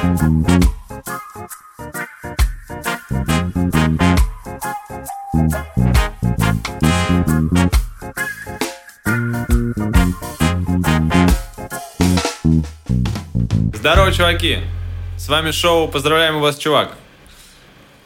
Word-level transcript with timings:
Здорово, 0.00 0.16
чуваки! 14.12 14.60
С 15.18 15.28
вами 15.28 15.50
шоу 15.50 15.86
«Поздравляем 15.88 16.40
вас, 16.40 16.56
чувак». 16.56 16.96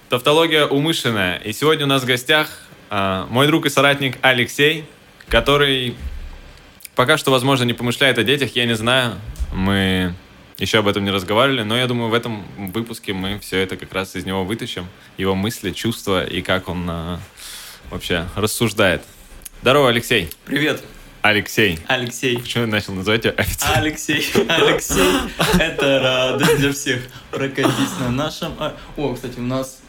Тавтология 0.09 0.67
умышленная. 0.67 1.37
И 1.37 1.53
сегодня 1.53 1.85
у 1.85 1.89
нас 1.89 2.03
в 2.03 2.07
гостях 2.07 2.49
э, 2.91 3.27
мой 3.31 3.47
друг 3.47 3.67
и 3.67 3.69
соратник 3.69 4.19
Алексей, 4.21 4.85
который 5.29 5.95
пока 6.97 7.19
что, 7.19 7.31
возможно, 7.31 7.63
не 7.63 7.73
помышляет 7.73 8.19
о 8.19 8.25
детях, 8.25 8.57
я 8.57 8.67
не 8.67 8.75
знаю. 8.75 9.15
Мы 9.53 10.17
еще 10.59 10.79
об 10.79 10.89
этом 10.89 11.05
не 11.05 11.11
разговаривали, 11.11 11.63
но 11.63 11.77
я 11.77 11.87
думаю, 11.87 12.11
в 12.11 12.15
этом 12.15 12.45
выпуске 12.73 13.13
мы 13.13 13.39
все 13.41 13.59
это 13.61 13.77
как 13.77 13.93
раз 13.93 14.15
из 14.17 14.25
него 14.25 14.45
вытащим. 14.45 14.87
Его 15.19 15.35
мысли, 15.35 15.71
чувства 15.73 16.25
и 16.25 16.43
как 16.43 16.69
он 16.69 16.87
э, 16.89 17.19
вообще 17.91 18.27
рассуждает. 18.37 19.03
Здорово, 19.63 19.89
Алексей. 19.91 20.31
Привет. 20.45 20.83
Алексей. 21.23 21.79
Алексей. 21.89 22.39
Почему 22.39 22.65
я 22.65 22.71
начал 22.71 22.93
называть 22.93 23.23
тебя 23.23 23.33
официально? 23.33 23.79
Алексей. 23.79 24.27
Алексей. 24.49 25.11
Это 25.59 26.01
радость 26.01 26.57
для 26.59 26.73
всех. 26.73 27.03
Прокатись 27.31 27.99
на 27.99 28.11
нашем... 28.11 28.53
а, 28.59 28.77
О, 28.97 29.15
кстати, 29.15 29.39
у 29.39 29.43
нас... 29.43 29.81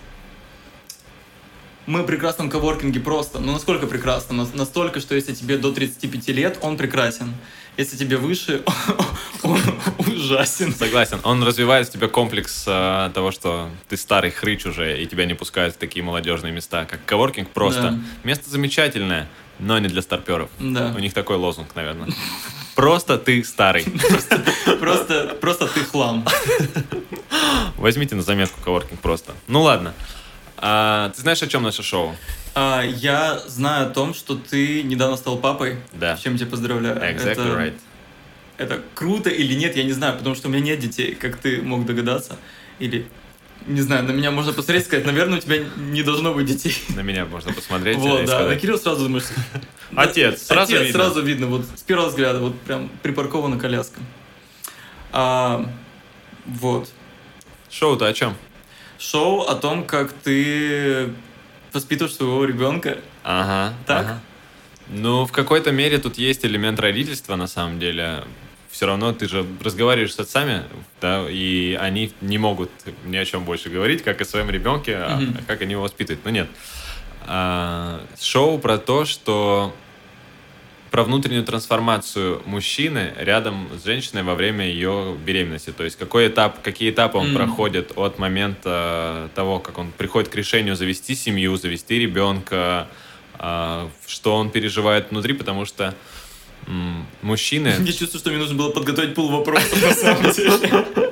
Мы 1.88 2.02
в 2.02 2.06
прекрасном 2.06 2.50
коворкинге 2.50 3.00
просто. 3.02 3.40
Ну, 3.40 3.52
насколько 3.52 3.86
прекрасно? 3.86 4.34
Нас- 4.34 4.54
Настолько, 4.54 5.00
что 5.02 5.14
если 5.14 5.34
тебе 5.36 5.58
до 5.58 5.72
35 5.72 6.28
лет, 6.30 6.58
он 6.62 6.78
прекрасен. 6.78 7.36
Если 7.78 7.98
тебе 7.98 8.18
выше, 8.18 8.64
он 9.44 9.60
ужасен. 9.98 10.74
Согласен. 10.74 11.20
Он 11.24 11.44
развивает 11.44 11.88
в 11.88 11.92
тебе 11.92 12.08
комплекс 12.08 12.64
э, 12.68 13.12
того, 13.14 13.32
что 13.32 13.70
ты 13.90 13.98
старый 13.98 14.32
хрыч 14.32 14.66
уже, 14.66 15.02
и 15.02 15.06
тебя 15.06 15.26
не 15.26 15.34
пускают 15.34 15.76
в 15.76 15.78
такие 15.78 16.04
молодежные 16.04 16.54
места, 16.54 16.86
как 16.86 17.04
коворкинг 17.06 17.50
просто. 17.50 17.82
Да. 17.92 18.00
Место 18.23 18.50
замечательное, 18.50 19.28
но 19.59 19.78
не 19.80 19.88
для 19.90 20.02
старперов. 20.02 20.50
Да. 20.59 20.94
У 20.95 21.00
них 21.00 21.14
такой 21.14 21.36
лозунг, 21.36 21.76
наверное. 21.76 22.08
Просто 22.76 23.17
ты 23.17 23.44
старый. 23.44 23.86
Просто, 24.80 25.38
просто 25.42 25.67
ты 25.67 25.84
хлам. 25.84 26.26
Возьмите 27.78 28.16
на 28.16 28.22
заметку 28.22 28.62
коворкинг 28.62 29.00
просто. 29.00 29.34
Ну 29.48 29.62
ладно. 29.62 29.94
А, 30.58 31.10
ты 31.10 31.22
знаешь, 31.22 31.42
о 31.44 31.48
чем 31.48 31.64
наше 31.64 31.84
шоу? 31.84 32.16
А, 32.56 32.81
я 32.84 33.39
знаю 33.48 33.88
о 33.88 33.89
том, 33.89 34.14
что 34.14 34.36
ты 34.36 34.81
недавно 34.84 35.17
стал 35.17 35.38
папой. 35.38 35.78
Да. 35.92 36.16
С 36.16 36.22
чем 36.22 36.38
тебя 36.38 36.50
поздравляю. 36.50 36.95
Exactly 36.95 37.31
Это- 37.31 37.42
right. 37.42 37.73
Это 38.58 38.81
круто 38.94 39.30
или 39.30 39.53
нет, 39.53 39.75
я 39.75 39.84
не 39.84 39.92
знаю, 39.92 40.17
потому 40.17 40.34
что 40.34 40.48
у 40.48 40.52
меня 40.52 40.64
нет 40.64 40.80
детей, 40.80 41.14
как 41.14 41.36
ты 41.36 41.61
мог 41.61 41.86
догадаться. 41.86 42.38
Или, 42.80 43.06
не 43.67 43.81
знаю, 43.81 44.03
на 44.06 44.11
меня 44.11 44.31
можно 44.31 44.53
посмотреть 44.53 44.83
и 44.83 44.86
сказать, 44.86 45.06
наверное, 45.06 45.39
у 45.39 45.42
тебя 45.42 45.58
не 45.76 46.03
должно 46.03 46.33
быть 46.33 46.45
детей. 46.45 46.73
На 46.95 47.02
меня 47.02 47.26
можно 47.26 47.52
посмотреть 47.52 47.98
Вот, 47.98 48.20
да. 48.20 48.22
На 48.22 48.28
сказать. 48.28 48.61
Кирилл 48.61 48.80
сразу 48.80 49.03
думаешь... 49.03 49.26
Отец, 49.95 50.44
сразу 50.44 50.73
Отец, 50.73 50.86
видно. 50.88 51.00
сразу 51.00 51.22
видно, 51.22 51.48
вот 51.48 51.66
с 51.76 51.81
первого 51.81 52.08
взгляда, 52.08 52.39
вот 52.39 52.58
прям 52.61 52.89
припаркована 53.03 53.59
коляска. 53.59 54.00
А, 55.11 55.70
вот. 56.45 56.89
Шоу-то 57.70 58.06
о 58.08 58.14
чем? 58.14 58.36
Шоу 58.98 59.42
о 59.42 59.56
том, 59.56 59.83
как 59.83 60.14
ты 60.14 61.09
воспитываешь 61.76 62.16
своего 62.16 62.44
ребенка. 62.45 62.98
Ага. 63.23 63.73
Так? 63.86 64.06
ага. 64.06 64.20
Ну, 64.88 65.26
в 65.26 65.31
какой-то 65.31 65.72
мере 65.72 65.98
тут 65.98 66.17
есть 66.17 66.45
элемент 66.45 66.80
родительства, 66.80 67.36
на 67.36 67.48
самом 67.48 67.80
деле. 67.80 68.23
Все 68.70 68.86
равно 68.88 69.14
ты 69.14 69.28
же 69.28 69.45
разговариваешь 69.64 70.14
с 70.14 70.20
отцами, 70.20 70.64
да, 71.00 71.26
и 71.30 71.73
они 71.80 72.12
не 72.22 72.38
могут 72.38 72.70
ни 73.06 73.16
о 73.16 73.23
чем 73.26 73.45
больше 73.45 73.70
говорить, 73.70 74.04
как 74.04 74.20
о 74.22 74.26
своем 74.26 74.50
ребенке, 74.50 74.98
а 74.98 75.16
Мгм. 75.17 75.38
как 75.48 75.62
они 75.62 75.72
его 75.72 75.82
воспитывают. 75.84 76.23
Ну, 76.26 76.32
нет. 76.32 76.48
А, 77.26 78.02
шоу 78.20 78.60
про 78.60 78.78
то, 78.78 79.05
что 79.05 79.73
про 80.95 81.04
внутреннюю 81.04 81.44
трансформацию 81.44 82.42
мужчины 82.45 83.11
рядом 83.17 83.67
с 83.78 83.83
женщиной 83.83 84.23
во 84.23 84.33
время 84.33 84.66
ее 84.66 85.17
беременности. 85.26 85.72
То 85.72 85.83
есть 85.83 85.98
какой 85.98 86.30
этап, 86.30 86.61
какие 86.61 86.89
этапы 86.89 87.17
он 87.17 87.32
Мгм. 87.32 87.36
проходит 87.36 87.92
от 87.98 88.17
момента 88.17 89.30
того, 89.36 89.60
как 89.60 89.78
он 89.78 89.92
приходит 89.92 90.30
к 90.30 90.36
решению 90.36 90.78
завести 90.78 91.14
семью, 91.14 91.58
завести 91.58 92.00
ребенка, 92.00 92.88
а, 93.34 93.89
что 94.08 94.38
он 94.38 94.50
переживает 94.50 95.11
внутри, 95.11 95.34
потому 95.34 95.66
что 95.66 95.94
мужчины... 97.22 97.76
Я 97.78 97.86
чувствую, 97.88 98.20
что 98.22 98.30
мне 98.30 98.39
нужно 98.39 98.55
было 98.55 98.70
подготовить 98.70 99.16
пол 99.16 99.28
вопросов 99.28 99.82
на 99.82 99.94
самом 99.94 100.32
деле. 100.32 101.11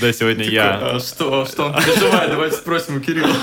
Да, 0.00 0.12
сегодня 0.14 0.44
я... 0.44 0.78
А 0.94 1.00
Что, 1.00 1.44
что 1.44 1.66
он 1.66 1.74
переживает? 1.74 2.30
Давайте 2.30 2.56
спросим 2.56 2.96
у 2.96 3.00
Кирилла. 3.00 3.36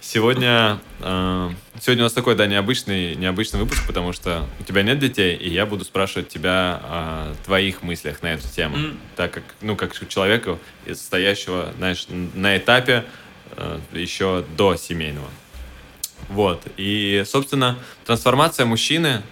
Сегодня, 0.00 0.78
э, 1.00 1.50
сегодня 1.82 2.04
у 2.04 2.06
нас 2.06 2.12
такой, 2.12 2.36
да, 2.36 2.46
необычный, 2.46 3.16
необычный 3.16 3.58
выпуск, 3.58 3.84
потому 3.86 4.12
что 4.12 4.46
у 4.60 4.62
тебя 4.62 4.82
нет 4.82 5.00
детей, 5.00 5.34
и 5.36 5.50
я 5.50 5.66
буду 5.66 5.84
спрашивать 5.84 6.28
тебя 6.28 6.80
о 6.84 7.34
твоих 7.44 7.82
мыслях 7.82 8.22
на 8.22 8.34
эту 8.34 8.48
тему, 8.48 8.76
М. 8.76 9.00
так 9.16 9.32
как, 9.32 9.42
ну, 9.60 9.74
как 9.74 9.92
человека, 10.08 10.58
стоящего, 10.94 11.72
знаешь, 11.76 12.06
на 12.08 12.56
этапе 12.56 13.04
э, 13.56 13.80
еще 13.92 14.44
до 14.56 14.76
семейного. 14.76 15.28
Вот. 16.28 16.62
И, 16.76 17.22
собственно, 17.26 17.78
трансформация 18.06 18.64
мужчины, 18.64 19.22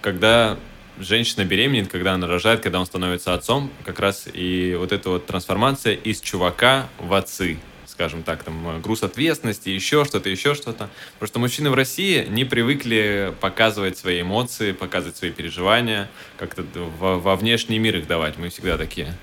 когда 0.00 0.58
женщина 0.98 1.44
беременеет, 1.44 1.88
когда 1.88 2.12
она 2.14 2.26
рожает, 2.26 2.60
когда 2.60 2.80
он 2.80 2.86
становится 2.86 3.32
отцом, 3.32 3.70
как 3.84 4.00
раз 4.00 4.28
и 4.30 4.76
вот 4.78 4.92
эта 4.92 5.08
вот 5.08 5.26
трансформация 5.26 5.94
из 5.94 6.20
чувака 6.20 6.88
в 6.98 7.14
отцы, 7.14 7.58
скажем 7.92 8.22
так, 8.22 8.42
там 8.42 8.76
э, 8.76 8.80
груз 8.80 9.02
ответственности, 9.02 9.68
еще 9.68 10.04
что-то, 10.04 10.28
еще 10.30 10.54
что-то. 10.54 10.88
Потому 11.14 11.28
что 11.28 11.38
мужчины 11.38 11.70
в 11.70 11.74
России 11.74 12.26
не 12.28 12.44
привыкли 12.44 13.34
показывать 13.40 13.98
свои 13.98 14.22
эмоции, 14.22 14.72
показывать 14.72 15.16
свои 15.16 15.30
переживания, 15.30 16.10
как-то 16.38 16.64
во, 16.98 17.18
во 17.18 17.36
внешний 17.36 17.78
мир 17.78 17.98
их 17.98 18.06
давать. 18.06 18.38
Мы 18.38 18.48
всегда 18.48 18.78
такие, 18.78 19.14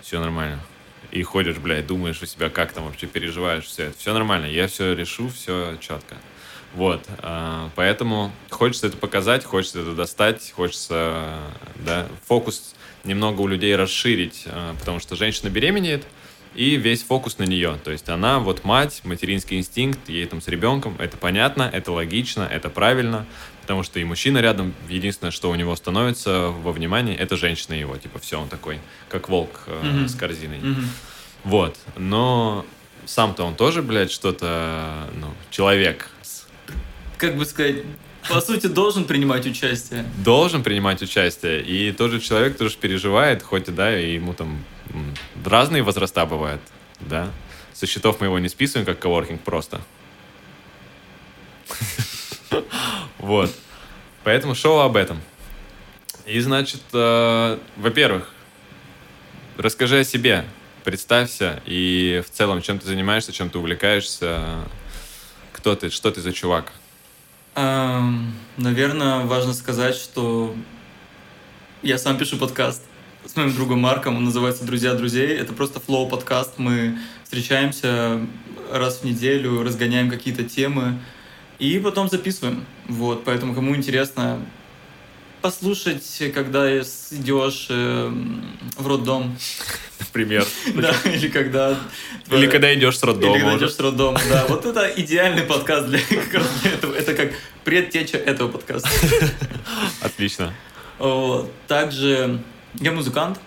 все 0.00 0.20
нормально. 0.20 0.60
И 1.10 1.22
ходишь, 1.22 1.56
блядь, 1.56 1.86
думаешь 1.86 2.22
у 2.22 2.26
себя, 2.26 2.50
как 2.50 2.72
там 2.72 2.84
вообще 2.84 3.06
переживаешь, 3.06 3.64
все, 3.64 3.92
все 3.98 4.12
нормально, 4.12 4.46
я 4.46 4.68
все 4.68 4.94
решу, 4.94 5.28
все 5.30 5.76
четко. 5.80 6.16
Вот, 6.74 7.04
а, 7.18 7.70
поэтому 7.74 8.30
хочется 8.50 8.88
это 8.88 8.98
показать, 8.98 9.42
хочется 9.44 9.80
это 9.80 9.94
достать, 9.94 10.52
хочется, 10.54 11.38
да, 11.76 12.06
фокус 12.26 12.74
немного 13.04 13.40
у 13.40 13.46
людей 13.46 13.74
расширить, 13.74 14.44
а, 14.46 14.74
потому 14.78 15.00
что 15.00 15.16
женщина 15.16 15.48
беременеет, 15.48 16.04
и 16.58 16.74
весь 16.76 17.04
фокус 17.04 17.38
на 17.38 17.44
нее. 17.44 17.78
То 17.84 17.92
есть 17.92 18.08
она 18.08 18.40
вот 18.40 18.64
мать, 18.64 19.02
материнский 19.04 19.56
инстинкт, 19.58 20.08
ей 20.08 20.26
там 20.26 20.40
с 20.40 20.48
ребенком, 20.48 20.96
это 20.98 21.16
понятно, 21.16 21.70
это 21.72 21.92
логично, 21.92 22.42
это 22.50 22.68
правильно, 22.68 23.26
потому 23.62 23.84
что 23.84 24.00
и 24.00 24.04
мужчина 24.04 24.38
рядом, 24.38 24.74
единственное, 24.88 25.30
что 25.30 25.50
у 25.50 25.54
него 25.54 25.76
становится 25.76 26.48
во 26.48 26.72
внимании, 26.72 27.14
это 27.14 27.36
женщина 27.36 27.74
его, 27.74 27.96
типа 27.96 28.18
все, 28.18 28.40
он 28.40 28.48
такой, 28.48 28.80
как 29.08 29.28
волк 29.28 29.62
э, 29.68 29.80
Мгм. 29.84 30.08
с 30.08 30.16
корзиной. 30.16 30.58
Мгм. 30.58 30.88
Вот, 31.44 31.76
но 31.96 32.66
сам-то 33.06 33.44
он 33.44 33.54
тоже, 33.54 33.80
блядь, 33.82 34.10
что-то, 34.10 35.08
ну, 35.20 35.28
человек 35.50 36.10
Как 37.18 37.36
бы 37.36 37.44
сказать, 37.44 37.84
по 38.28 38.40
сути, 38.40 38.66
должен 38.66 39.04
принимать 39.04 39.46
участие. 39.46 40.04
должен 40.24 40.64
принимать 40.64 41.00
участие, 41.02 41.62
и 41.62 41.92
тот 41.92 42.10
же 42.10 42.20
человек 42.20 42.58
тоже 42.58 42.76
переживает, 42.76 43.42
хоть 43.44 43.68
и, 43.68 43.70
да, 43.70 43.96
и 43.98 44.14
ему 44.14 44.34
там 44.34 44.58
разные 45.44 45.82
возраста 45.82 46.24
бывают, 46.26 46.60
да. 47.00 47.30
Со 47.72 47.86
счетов 47.86 48.20
мы 48.20 48.26
его 48.26 48.38
не 48.38 48.48
списываем, 48.48 48.86
как 48.86 48.98
коворкинг 48.98 49.42
просто. 49.42 49.80
Вот. 53.18 53.52
Поэтому 54.24 54.54
шоу 54.54 54.78
об 54.78 54.96
этом. 54.96 55.20
И, 56.24 56.38
значит, 56.40 56.82
э, 56.92 57.58
во-первых, 57.76 58.32
расскажи 59.56 60.00
о 60.00 60.04
себе, 60.04 60.44
представься, 60.84 61.62
и 61.66 62.22
в 62.26 62.30
целом, 62.30 62.62
чем 62.62 62.78
ты 62.78 62.86
занимаешься, 62.86 63.32
чем 63.32 63.50
ты 63.50 63.58
увлекаешься, 63.58 64.64
кто 65.52 65.74
ты, 65.74 65.90
что 65.90 66.10
ты 66.10 66.20
за 66.20 66.32
чувак. 66.32 66.72
Эм, 67.54 68.34
Наверное, 68.56 69.24
важно 69.24 69.52
сказать, 69.52 69.96
что 69.96 70.54
я 71.82 71.98
сам 71.98 72.18
пишу 72.18 72.38
подкаст 72.38 72.82
с 73.28 73.36
моим 73.36 73.54
другом 73.54 73.80
Марком, 73.80 74.16
он 74.16 74.24
называется 74.24 74.64
«Друзья 74.64 74.94
друзей». 74.94 75.36
Это 75.36 75.52
просто 75.52 75.80
флоу 75.80 76.08
подкаст, 76.08 76.54
мы 76.56 76.98
встречаемся 77.24 78.20
раз 78.72 79.00
в 79.00 79.04
неделю, 79.04 79.62
разгоняем 79.62 80.08
какие-то 80.08 80.44
темы 80.44 80.98
и 81.58 81.78
потом 81.78 82.08
записываем. 82.08 82.64
Вот, 82.86 83.24
поэтому 83.24 83.54
кому 83.54 83.76
интересно 83.76 84.40
послушать, 85.42 86.22
когда 86.34 86.78
идешь 86.78 87.66
эм, 87.68 88.46
в 88.76 88.86
роддом, 88.86 89.36
Например. 90.00 90.46
да, 90.74 90.94
или 91.04 91.28
когда... 91.28 91.78
Или 92.30 92.46
когда 92.46 92.74
идешь 92.74 92.98
с 92.98 93.02
Или 93.02 93.10
роддома. 93.10 93.34
когда 93.34 93.54
уже. 93.54 93.64
идешь 93.64 93.74
с 93.74 93.80
роддома, 93.80 94.20
да. 94.30 94.46
Вот 94.48 94.64
это 94.64 94.90
идеальный 94.96 95.42
подкаст 95.42 95.88
для, 95.88 95.98
для 96.08 96.72
этого. 96.72 96.94
Это 96.94 97.14
как 97.14 97.32
предтеча 97.64 98.16
этого 98.16 98.48
подкаста. 98.48 98.88
Отлично. 100.00 100.54
Также 101.66 102.40
я 102.80 102.92
музыкант. 102.92 103.40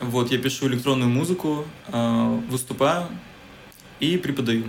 Вот, 0.00 0.32
я 0.32 0.38
пишу 0.38 0.66
электронную 0.66 1.08
музыку, 1.08 1.64
э, 1.86 2.40
выступаю 2.48 3.06
и 4.00 4.16
преподаю. 4.16 4.64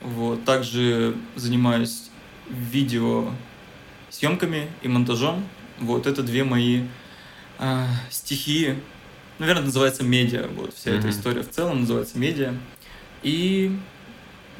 Вот, 0.00 0.44
также 0.44 1.16
занимаюсь 1.36 2.10
видео 2.48 3.30
съемками 4.10 4.68
и 4.82 4.88
монтажом. 4.88 5.46
Вот, 5.78 6.06
это 6.06 6.22
две 6.22 6.42
мои 6.42 6.84
э, 7.60 7.86
стихии. 8.10 8.80
Наверное, 9.38 9.66
называется 9.66 10.02
медиа. 10.02 10.48
Вот, 10.48 10.74
вся 10.74 10.90
mm-hmm. 10.90 10.98
эта 10.98 11.10
история 11.10 11.42
в 11.42 11.50
целом 11.50 11.80
называется 11.80 12.18
медиа. 12.18 12.54
И 13.22 13.78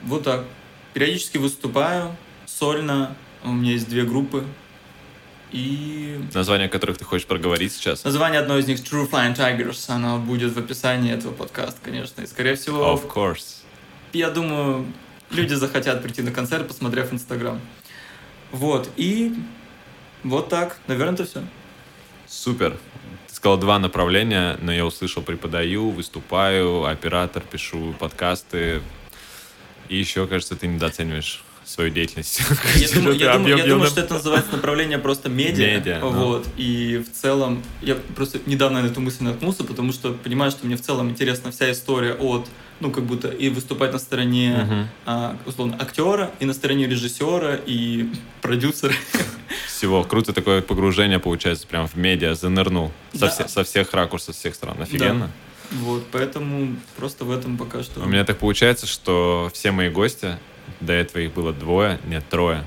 вот 0.05 0.25
так. 0.25 0.44
Периодически 0.93 1.38
выступаю 1.38 2.17
сольно. 2.46 3.17
У 3.43 3.50
меня 3.50 3.73
есть 3.73 3.88
две 3.88 4.05
группы. 4.05 4.44
И... 5.52 6.20
Название 6.32 6.69
которых 6.69 6.99
ты 6.99 7.05
хочешь 7.05 7.26
проговорить 7.26 7.73
сейчас? 7.73 8.05
Название 8.05 8.41
одной 8.41 8.61
из 8.61 8.67
них 8.67 8.81
True 8.81 9.08
Flying 9.08 9.37
Tigers. 9.37 9.85
Оно 9.88 10.19
будет 10.19 10.52
в 10.52 10.58
описании 10.58 11.12
этого 11.12 11.32
подкаста, 11.32 11.81
конечно. 11.82 12.23
И, 12.23 12.26
скорее 12.26 12.56
всего... 12.56 12.94
Of 12.94 13.12
course. 13.12 13.62
Я 14.12 14.31
думаю, 14.31 14.87
люди 15.31 15.55
захотят 15.55 16.02
прийти 16.02 16.23
на 16.23 16.32
концерт, 16.32 16.67
посмотрев 16.67 17.12
Инстаграм. 17.12 17.61
Вот. 18.50 18.91
И 18.96 19.35
вот 20.23 20.49
так. 20.49 20.79
Наверное, 20.87 21.14
это 21.14 21.25
все. 21.25 21.43
Супер. 22.26 22.79
Ты 23.29 23.35
сказал 23.35 23.58
два 23.58 23.79
направления, 23.79 24.58
но 24.61 24.73
я 24.73 24.85
услышал 24.85 25.23
преподаю, 25.23 25.91
выступаю, 25.91 26.85
оператор, 26.85 27.43
пишу 27.43 27.94
подкасты. 27.99 28.82
И 29.88 29.96
еще, 29.96 30.26
кажется, 30.26 30.56
ты 30.56 30.67
недооцениваешь 30.67 31.44
свою 31.65 31.91
деятельность. 31.91 32.41
Я 32.77 32.89
думаю, 32.95 33.17
я 33.17 33.33
думаю, 33.35 33.57
я 33.57 33.67
думаю, 33.67 33.89
что 33.89 34.01
это 34.01 34.15
называется 34.15 34.53
направление 34.53 34.99
просто 34.99 35.29
медиа. 35.29 35.77
медиа 35.77 36.01
вот. 36.01 36.47
И 36.57 37.05
в 37.07 37.17
целом, 37.17 37.63
я 37.83 37.97
просто 38.15 38.41
недавно 38.47 38.83
на 38.83 38.87
эту 38.87 39.01
мысль 39.01 39.25
наткнулся, 39.25 39.65
потому 39.65 39.93
что 39.93 40.13
понимаю, 40.13 40.51
что 40.51 40.67
мне 40.67 40.77
в 40.77 40.83
целом 40.83 41.11
интересна 41.11 41.51
вся 41.51 41.71
история 41.71 42.15
от 42.15 42.49
ну, 42.81 42.91
как 42.91 43.05
будто 43.05 43.29
и 43.29 43.49
выступать 43.49 43.93
на 43.93 43.99
стороне, 43.99 44.69
uh-huh. 44.69 44.87
а, 45.07 45.37
условно, 45.47 45.77
актера, 45.81 46.33
и 46.41 46.45
на 46.45 46.53
стороне 46.53 46.87
режиссера, 46.87 47.57
и 47.65 48.09
продюсера. 48.43 48.93
Всего. 49.69 50.03
Круто 50.05 50.33
такое 50.33 50.61
погружение 50.61 51.19
получается, 51.19 51.67
прям 51.67 51.87
в 51.87 51.95
медиа, 51.95 52.35
занырнул. 52.35 52.93
Да. 53.13 53.31
Со, 53.31 53.45
все, 53.45 53.49
со 53.49 53.65
всех 53.65 53.93
ракурсов, 53.93 54.35
со 54.35 54.41
всех 54.41 54.55
сторон. 54.55 54.83
Офигенно. 54.83 55.27
Да. 55.27 55.79
Вот, 55.79 56.07
поэтому 56.13 56.77
просто 56.97 57.25
в 57.25 57.31
этом 57.31 57.57
пока 57.57 57.83
что... 57.83 58.01
У 58.01 58.07
меня 58.07 58.25
так 58.25 58.39
получается, 58.39 58.87
что 58.87 59.51
все 59.53 59.71
мои 59.71 59.89
гости, 59.89 60.39
до 60.81 60.93
этого 60.93 61.23
их 61.23 61.32
было 61.32 61.53
двое, 61.53 61.99
нет, 62.05 62.25
трое. 62.29 62.65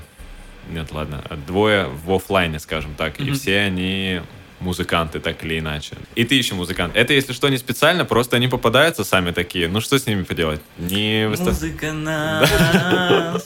Нет, 0.70 0.92
ладно, 0.92 1.24
двое 1.46 1.86
в 1.86 2.12
офлайне, 2.12 2.58
скажем 2.58 2.94
так. 2.94 3.18
Mm-hmm. 3.18 3.28
И 3.28 3.32
все 3.32 3.60
они 3.60 4.20
музыканты, 4.60 5.20
так 5.20 5.44
или 5.44 5.58
иначе. 5.58 5.96
И 6.14 6.24
ты 6.24 6.34
еще 6.34 6.54
музыкант. 6.54 6.96
Это, 6.96 7.12
если 7.12 7.32
что, 7.32 7.48
не 7.48 7.58
специально, 7.58 8.04
просто 8.04 8.36
они 8.36 8.48
попадаются 8.48 9.04
сами 9.04 9.30
такие. 9.30 9.68
Ну, 9.68 9.80
что 9.80 9.98
с 9.98 10.06
ними 10.06 10.22
поделать? 10.22 10.60
Не 10.78 11.28
выстав... 11.28 11.48
Музыка 11.48 11.92
нас 11.92 12.50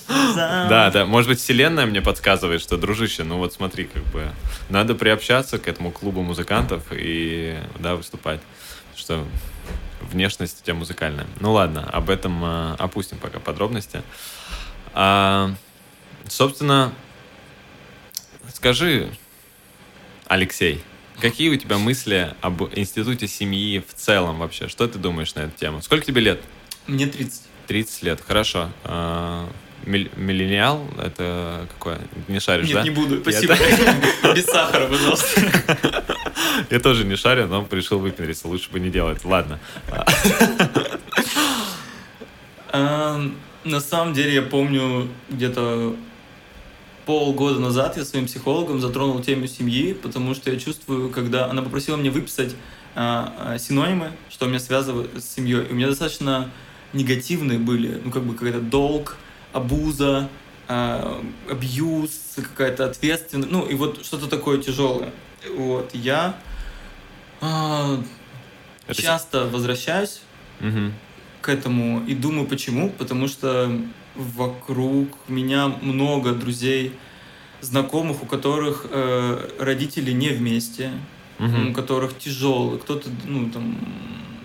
Да, 0.08 0.90
да. 0.90 1.06
Может 1.06 1.28
быть, 1.28 1.38
вселенная 1.38 1.86
мне 1.86 2.00
подсказывает, 2.00 2.60
что, 2.60 2.76
дружище, 2.76 3.24
ну 3.24 3.38
вот 3.38 3.52
смотри, 3.52 3.84
как 3.84 4.04
бы, 4.04 4.30
надо 4.68 4.94
приобщаться 4.94 5.58
к 5.58 5.68
этому 5.68 5.90
клубу 5.90 6.22
музыкантов 6.22 6.82
и, 6.90 7.58
да, 7.78 7.94
выступать. 7.94 8.40
Что 8.96 9.26
внешность 10.00 10.60
у 10.60 10.64
тебя 10.64 10.74
музыкальная. 10.74 11.26
Ну 11.40 11.52
ладно, 11.52 11.88
об 11.90 12.10
этом 12.10 12.44
э, 12.44 12.74
опустим 12.78 13.18
пока 13.18 13.38
подробности. 13.38 14.02
А, 14.94 15.54
собственно, 16.28 16.92
скажи, 18.52 19.08
Алексей, 20.26 20.82
какие 21.20 21.48
у 21.50 21.56
тебя 21.56 21.78
мысли 21.78 22.34
об 22.40 22.62
институте 22.74 23.26
семьи 23.26 23.82
в 23.86 23.94
целом 23.94 24.38
вообще? 24.38 24.68
Что 24.68 24.86
ты 24.88 24.98
думаешь 24.98 25.34
на 25.34 25.40
эту 25.40 25.58
тему? 25.58 25.82
Сколько 25.82 26.04
тебе 26.04 26.20
лет? 26.20 26.40
Мне 26.86 27.06
30. 27.06 27.42
30 27.66 28.02
лет, 28.02 28.20
хорошо. 28.26 28.70
А, 28.84 29.48
миллениал 29.84 30.86
это 31.00 31.66
какое? 31.72 32.00
Не 32.28 32.40
шаришь, 32.40 32.66
Нет, 32.66 32.74
да? 32.74 32.82
не 32.82 32.90
буду, 32.90 33.20
спасибо. 33.20 33.54
Без 34.34 34.44
сахара, 34.46 34.86
пожалуйста. 34.86 35.40
Я 36.70 36.80
тоже 36.80 37.04
не 37.04 37.16
шарю, 37.16 37.46
но 37.46 37.66
решил 37.70 37.98
выпендриться, 37.98 38.48
лучше 38.48 38.70
бы 38.70 38.80
не 38.80 38.90
делать. 38.90 39.24
Ладно. 39.24 39.58
На 43.64 43.80
самом 43.80 44.12
деле 44.12 44.34
я 44.34 44.42
помню 44.42 45.08
где-то 45.30 45.96
полгода 47.06 47.60
назад 47.60 47.96
я 47.96 48.04
своим 48.04 48.26
психологом 48.26 48.80
затронул 48.80 49.20
тему 49.20 49.46
семьи, 49.46 49.92
потому 49.92 50.34
что 50.34 50.50
я 50.50 50.58
чувствую, 50.58 51.10
когда 51.10 51.46
она 51.50 51.62
попросила 51.62 51.96
меня 51.96 52.10
выписать 52.10 52.54
а, 52.94 53.56
синонимы, 53.58 54.12
что 54.30 54.46
меня 54.46 54.58
связывает 54.58 55.10
с 55.22 55.34
семьей. 55.34 55.64
И 55.66 55.72
у 55.72 55.74
меня 55.74 55.88
достаточно 55.88 56.50
негативные 56.92 57.58
были, 57.58 58.00
ну 58.04 58.10
как 58.10 58.24
бы 58.24 58.34
какой-то 58.34 58.60
долг, 58.60 59.16
абуза, 59.52 60.28
а, 60.68 61.22
абьюз, 61.50 62.10
какая-то 62.36 62.86
ответственность, 62.86 63.50
ну 63.50 63.66
и 63.66 63.74
вот 63.74 64.04
что-то 64.04 64.26
такое 64.26 64.58
тяжелое. 64.58 65.12
Вот 65.56 65.90
я 65.94 66.36
Это... 67.40 69.02
часто 69.02 69.46
возвращаюсь 69.46 70.20
угу. 70.60 70.92
К 71.42 71.48
этому 71.48 72.02
и 72.06 72.14
думаю, 72.14 72.46
почему, 72.46 72.88
потому 72.90 73.28
что 73.28 73.70
вокруг 74.14 75.08
меня 75.28 75.68
много 75.68 76.32
друзей, 76.32 76.92
знакомых, 77.60 78.22
у 78.22 78.26
которых 78.26 78.86
э, 78.90 79.50
родители 79.58 80.10
не 80.12 80.30
вместе, 80.30 80.90
угу. 81.38 81.70
у 81.70 81.72
которых 81.72 82.18
тяжелые, 82.18 82.78
кто-то, 82.78 83.08
ну, 83.24 83.50
там, 83.50 83.76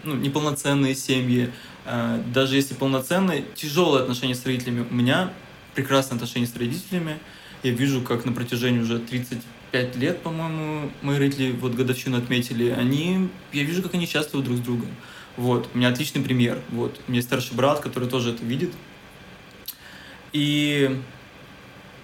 ну, 0.04 0.16
неполноценные 0.16 0.96
семьи, 0.96 1.52
э, 1.86 2.22
даже 2.34 2.56
если 2.56 2.74
полноценные, 2.74 3.46
тяжелые 3.56 4.04
отношения 4.04 4.36
с 4.36 4.46
родителями. 4.46 4.86
У 4.90 4.94
меня 4.94 5.34
прекрасные 5.74 6.16
отношения 6.16 6.48
с 6.48 6.56
родителями. 6.56 7.18
Я 7.64 7.72
вижу, 7.72 8.02
как 8.02 8.26
на 8.26 8.32
протяжении 8.32 8.80
уже 8.80 9.00
35 9.00 9.96
лет, 9.96 10.22
по-моему, 10.22 10.92
мои 11.02 11.18
родители 11.18 11.52
вот 11.52 11.74
годовщину 11.74 12.18
отметили, 12.18 12.70
они, 12.70 13.30
я 13.52 13.64
вижу, 13.64 13.82
как 13.82 13.96
они 13.96 14.06
счастливы 14.06 14.44
друг 14.44 14.58
с 14.58 14.62
другом. 14.62 14.90
Вот, 15.38 15.70
у 15.74 15.78
меня 15.78 15.90
отличный 15.90 16.22
пример. 16.22 16.60
Вот, 16.70 17.00
у 17.08 17.12
меня 17.12 17.18
есть 17.18 17.28
старший 17.28 17.56
брат, 17.56 17.80
который 17.80 18.10
тоже 18.10 18.32
это 18.32 18.44
видит. 18.44 18.74
И... 20.34 21.00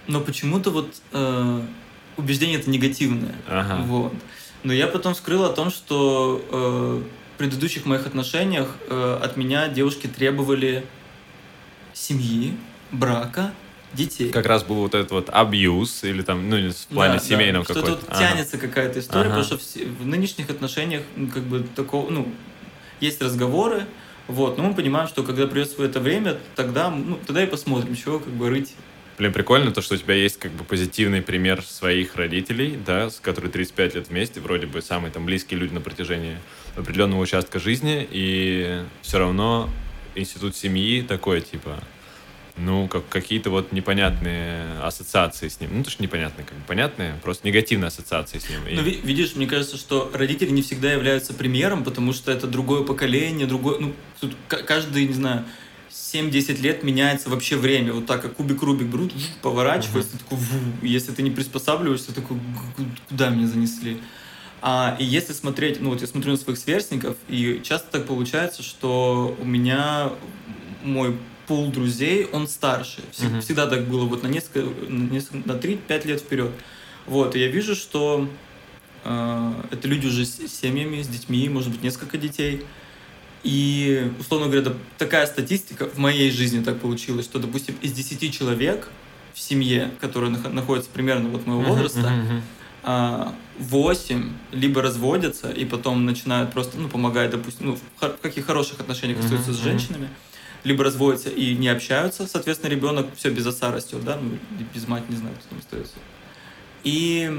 Но 0.05 0.21
почему-то 0.21 0.69
вот 0.69 0.93
э, 1.13 1.61
убеждение 2.17 2.59
это 2.59 2.69
негативное. 2.69 3.35
Ага. 3.47 3.81
Вот. 3.85 4.13
Но 4.63 4.73
я 4.73 4.87
потом 4.87 5.15
скрыл 5.15 5.45
о 5.45 5.49
том, 5.49 5.71
что 5.71 6.43
э, 6.51 7.03
в 7.33 7.37
предыдущих 7.37 7.85
моих 7.85 8.05
отношениях 8.05 8.75
э, 8.89 9.19
от 9.21 9.37
меня 9.37 9.67
девушки 9.67 10.07
требовали 10.07 10.85
семьи, 11.93 12.53
брака, 12.91 13.53
детей. 13.93 14.29
Как 14.29 14.45
раз 14.45 14.63
был 14.63 14.75
вот 14.75 14.93
этот 14.93 15.11
вот 15.11 15.29
абьюз, 15.29 16.03
или 16.03 16.21
там, 16.21 16.49
ну, 16.49 16.69
в 16.69 16.87
плане 16.87 17.15
да, 17.15 17.19
семейного 17.19 17.65
да, 17.65 17.73
какой-то. 17.73 17.91
Что 17.91 18.01
тут 18.01 18.09
ага. 18.09 18.19
тянется 18.19 18.57
какая-то 18.57 18.99
история, 18.99 19.29
ага. 19.29 19.41
потому 19.41 19.45
что 19.45 19.57
в, 19.57 20.01
в 20.01 20.05
нынешних 20.05 20.49
отношениях, 20.49 21.03
ну, 21.15 21.27
как 21.27 21.43
бы, 21.43 21.65
такого, 21.75 22.09
ну, 22.09 22.27
есть 22.99 23.21
разговоры, 23.21 23.85
вот, 24.27 24.57
но 24.57 24.63
мы 24.63 24.73
понимаем, 24.73 25.07
что 25.07 25.23
когда 25.23 25.47
придет 25.47 25.69
свое 25.69 25.89
это 25.89 25.99
время, 25.99 26.37
тогда, 26.55 26.89
ну, 26.89 27.17
тогда 27.25 27.43
и 27.43 27.47
посмотрим, 27.47 27.95
чего 27.95 28.19
как 28.19 28.31
бы 28.33 28.49
рыть. 28.49 28.73
Блин, 29.17 29.31
прикольно 29.31 29.71
то, 29.71 29.81
что 29.81 29.93
у 29.93 29.97
тебя 29.97 30.15
есть 30.15 30.39
как 30.39 30.51
бы 30.53 30.63
позитивный 30.63 31.21
пример 31.21 31.61
своих 31.61 32.15
родителей, 32.15 32.79
да, 32.83 33.09
с 33.09 33.19
которыми 33.19 33.51
35 33.51 33.95
лет 33.95 34.09
вместе, 34.09 34.39
вроде 34.39 34.65
бы 34.65 34.81
самые 34.81 35.11
там 35.11 35.25
близкие 35.25 35.59
люди 35.59 35.73
на 35.73 35.81
протяжении 35.81 36.37
определенного 36.75 37.21
участка 37.21 37.59
жизни, 37.59 38.07
и 38.09 38.81
все 39.01 39.19
равно 39.19 39.69
институт 40.15 40.55
семьи 40.55 41.01
такой, 41.01 41.41
типа, 41.41 41.83
ну, 42.55 42.87
как 42.87 43.07
какие-то 43.09 43.49
вот 43.49 43.71
непонятные 43.71 44.79
ассоциации 44.81 45.47
с 45.47 45.59
ним. 45.59 45.71
Ну, 45.77 45.83
то, 45.83 45.89
что 45.89 46.03
непонятные, 46.03 46.45
как 46.45 46.57
бы 46.57 46.63
понятные, 46.65 47.15
просто 47.23 47.47
негативные 47.47 47.87
ассоциации 47.87 48.39
с 48.39 48.49
ним. 48.49 48.59
Ну, 48.63 48.85
и... 48.85 49.01
видишь, 49.01 49.35
мне 49.35 49.47
кажется, 49.47 49.77
что 49.77 50.11
родители 50.13 50.51
не 50.51 50.61
всегда 50.61 50.91
являются 50.91 51.33
примером, 51.33 51.83
потому 51.83 52.13
что 52.13 52.31
это 52.31 52.45
другое 52.45 52.83
поколение, 52.83 53.47
другое, 53.47 53.79
ну, 53.79 53.93
тут 54.19 54.35
каждый, 54.47 55.07
не 55.07 55.13
знаю, 55.13 55.45
7-10 55.89 56.61
лет 56.61 56.83
меняется 56.83 57.29
вообще 57.29 57.55
время. 57.55 57.93
Вот 57.93 58.05
так, 58.05 58.21
как 58.21 58.35
кубик 58.35 58.61
Рубик 58.61 58.87
берут, 58.87 59.13
поворачивается, 59.41 60.15
uh-huh. 60.15 60.19
такой, 60.19 60.37
ву, 60.37 60.85
если 60.85 61.11
ты 61.11 61.23
не 61.23 61.31
приспосабливаешься, 61.31 62.13
такой, 62.13 62.37
куда 63.09 63.29
меня 63.29 63.47
занесли? 63.47 63.99
А, 64.61 64.95
и 64.99 65.03
если 65.03 65.33
смотреть, 65.33 65.81
ну 65.81 65.89
вот 65.89 66.01
я 66.01 66.07
смотрю 66.07 66.31
на 66.31 66.37
своих 66.37 66.57
сверстников, 66.57 67.17
и 67.27 67.61
часто 67.63 67.89
так 67.91 68.05
получается, 68.05 68.63
что 68.63 69.35
у 69.39 69.45
меня 69.45 70.11
мой 70.83 71.17
пул 71.47 71.71
друзей, 71.71 72.27
он 72.31 72.47
старше. 72.47 73.01
Всегда, 73.11 73.37
mm-hmm. 73.37 73.41
всегда 73.41 73.67
так 73.67 73.87
было 73.87 74.05
вот 74.05 74.23
на 74.23 74.27
несколько, 74.27 74.61
на, 74.87 75.09
несколько, 75.11 75.47
на 75.47 75.53
3-5 75.53 76.07
лет 76.07 76.21
вперед. 76.21 76.51
Вот, 77.05 77.35
и 77.35 77.39
я 77.39 77.47
вижу, 77.47 77.75
что 77.75 78.29
э, 79.03 79.53
это 79.71 79.87
люди 79.87 80.07
уже 80.07 80.25
с 80.25 80.47
семьями, 80.47 81.01
с 81.01 81.07
детьми, 81.07 81.49
может 81.49 81.71
быть, 81.71 81.83
несколько 81.83 82.17
детей. 82.17 82.65
И, 83.43 84.09
условно 84.19 84.47
говоря, 84.47 84.73
такая 84.97 85.27
статистика 85.27 85.87
в 85.87 85.97
моей 85.97 86.31
жизни 86.31 86.63
так 86.63 86.79
получилось, 86.79 87.25
что, 87.25 87.39
допустим, 87.39 87.75
из 87.81 87.91
10 87.91 88.33
человек 88.33 88.89
в 89.33 89.39
семье, 89.39 89.91
которые 89.99 90.31
находятся 90.31 90.89
примерно 90.91 91.27
вот 91.27 91.45
моего 91.45 91.61
возраста, 91.63 91.99
uh-huh, 91.99 92.41
uh-huh. 92.83 93.33
8 93.59 94.31
либо 94.51 94.81
разводятся 94.81 95.49
и 95.49 95.65
потом 95.65 96.05
начинают 96.05 96.53
просто, 96.53 96.77
ну, 96.77 96.87
помогать, 96.87 97.31
допустим, 97.31 97.67
ну, 97.67 97.75
в, 97.75 98.07
в 98.07 98.17
каких 98.21 98.45
хороших 98.45 98.79
отношениях 98.79 99.19
остаются 99.19 99.51
mm-hmm. 99.51 99.53
с 99.53 99.63
женщинами, 99.63 100.09
либо 100.63 100.83
разводятся 100.83 101.29
и 101.29 101.55
не 101.55 101.67
общаются, 101.67 102.27
соответственно, 102.27 102.71
ребенок 102.71 103.07
все 103.15 103.29
без 103.29 103.45
отца 103.45 103.71
растет, 103.71 104.03
да, 104.03 104.17
ну, 104.17 104.37
без 104.73 104.87
мать, 104.87 105.09
не 105.09 105.15
знаю, 105.15 105.35
кто 105.35 105.49
там 105.49 105.59
остается. 105.59 105.95
И 106.83 107.31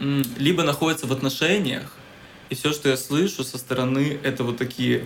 либо 0.00 0.62
находится 0.62 1.06
в 1.06 1.12
отношениях, 1.12 1.92
и 2.50 2.54
все, 2.54 2.72
что 2.72 2.88
я 2.88 2.96
слышу 2.96 3.44
со 3.44 3.58
стороны, 3.58 4.18
это 4.22 4.44
вот 4.44 4.56
такие... 4.56 5.04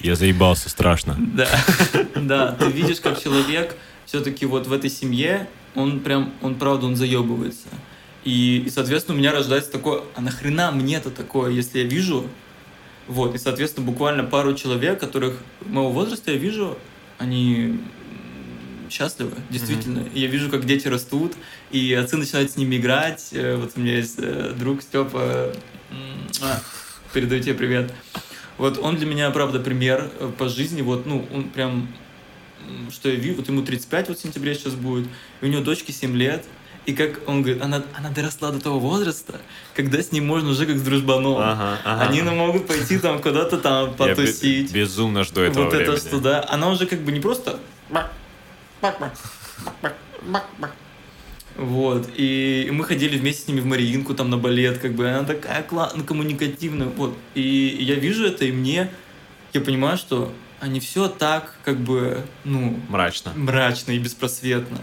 Я 0.00 0.16
заебался, 0.16 0.68
страшно. 0.68 1.16
Да, 1.18 1.48
да, 2.16 2.52
ты 2.52 2.66
видишь, 2.70 3.00
как 3.00 3.22
человек 3.22 3.76
все-таки 4.06 4.46
вот 4.46 4.66
в 4.66 4.72
этой 4.72 4.90
семье, 4.90 5.48
он 5.74 6.00
прям, 6.00 6.32
он 6.42 6.56
правда, 6.56 6.86
он 6.86 6.96
заебывается. 6.96 7.68
И, 8.24 8.64
и, 8.66 8.70
соответственно, 8.70 9.16
у 9.16 9.18
меня 9.18 9.32
рождается 9.32 9.70
такое, 9.70 10.02
а 10.16 10.20
нахрена 10.20 10.72
мне-то 10.72 11.10
такое, 11.10 11.50
если 11.50 11.80
я 11.80 11.84
вижу, 11.84 12.26
вот, 13.08 13.34
и, 13.34 13.38
соответственно, 13.38 13.86
буквально 13.86 14.24
пару 14.24 14.54
человек, 14.54 15.00
которых 15.00 15.38
моего 15.66 15.90
возраста 15.90 16.30
я 16.30 16.38
вижу, 16.38 16.78
они 17.18 17.80
счастливы, 18.92 19.32
действительно. 19.50 20.00
Mm-hmm. 20.00 20.18
я 20.18 20.26
вижу, 20.28 20.50
как 20.50 20.66
дети 20.66 20.86
растут, 20.86 21.32
и 21.70 21.92
отцы 21.94 22.16
начинают 22.16 22.50
с 22.50 22.56
ними 22.56 22.76
играть. 22.76 23.28
Э, 23.32 23.56
вот 23.56 23.72
у 23.76 23.80
меня 23.80 23.96
есть 23.96 24.16
э, 24.18 24.54
друг 24.56 24.82
Степа, 24.82 25.52
а, 26.42 26.60
передаю 27.12 27.42
тебе 27.42 27.54
привет. 27.54 27.92
Вот 28.58 28.78
он 28.78 28.96
для 28.96 29.06
меня, 29.06 29.30
правда, 29.30 29.58
пример 29.58 30.10
э, 30.20 30.30
по 30.36 30.48
жизни. 30.48 30.82
Вот, 30.82 31.06
ну, 31.06 31.26
он 31.32 31.44
прям, 31.44 31.88
что 32.90 33.08
я 33.08 33.16
вижу, 33.16 33.36
вот 33.36 33.48
ему 33.48 33.62
35 33.62 34.08
вот 34.08 34.18
в 34.18 34.22
сентябре 34.22 34.54
сейчас 34.54 34.74
будет, 34.74 35.08
и 35.40 35.46
у 35.46 35.48
него 35.48 35.62
дочке 35.62 35.92
7 35.92 36.14
лет, 36.14 36.44
и 36.84 36.94
как 36.94 37.28
он 37.28 37.42
говорит, 37.42 37.62
она, 37.62 37.82
она 37.94 38.10
доросла 38.10 38.50
до 38.50 38.60
того 38.60 38.80
возраста, 38.80 39.40
когда 39.74 40.02
с 40.02 40.10
ним 40.10 40.26
можно 40.26 40.50
уже 40.50 40.66
как 40.66 40.76
с 40.78 40.82
дружбаном. 40.82 41.36
Ага, 41.38 41.78
ага. 41.84 42.02
Они 42.02 42.22
ну, 42.22 42.34
могут 42.34 42.66
пойти 42.66 42.98
там 42.98 43.20
куда-то 43.20 43.58
там 43.58 43.94
потусить. 43.94 44.72
Я 44.72 44.80
безумно 44.80 45.22
жду 45.22 45.42
этого 45.42 45.64
Вот 45.64 45.72
времени. 45.72 45.94
это 45.94 46.00
что, 46.00 46.18
да. 46.18 46.44
Она 46.48 46.70
уже 46.70 46.86
как 46.86 47.00
бы 47.00 47.12
не 47.12 47.20
просто... 47.20 47.60
Вот, 51.56 52.08
и 52.16 52.70
мы 52.72 52.84
ходили 52.84 53.18
вместе 53.18 53.42
с 53.42 53.48
ними 53.48 53.60
в 53.60 53.66
Мариинку, 53.66 54.14
там, 54.14 54.30
на 54.30 54.38
балет, 54.38 54.78
как 54.78 54.94
бы, 54.94 55.08
она 55.08 55.24
такая 55.24 55.62
классная, 55.62 56.02
коммуникативная, 56.02 56.88
вот. 56.88 57.16
И 57.34 57.76
я 57.78 57.94
вижу 57.96 58.24
это, 58.24 58.46
и 58.46 58.52
мне, 58.52 58.90
я 59.52 59.60
понимаю, 59.60 59.98
что 59.98 60.32
они 60.60 60.80
все 60.80 61.08
так, 61.08 61.54
как 61.62 61.78
бы, 61.78 62.24
ну... 62.44 62.80
Мрачно. 62.88 63.32
Мрачно 63.36 63.92
и 63.92 63.98
беспросветно. 63.98 64.78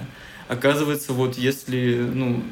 Оказывается, 0.50 1.14
вот 1.14 1.38
если, 1.38 2.10
ну, 2.12 2.44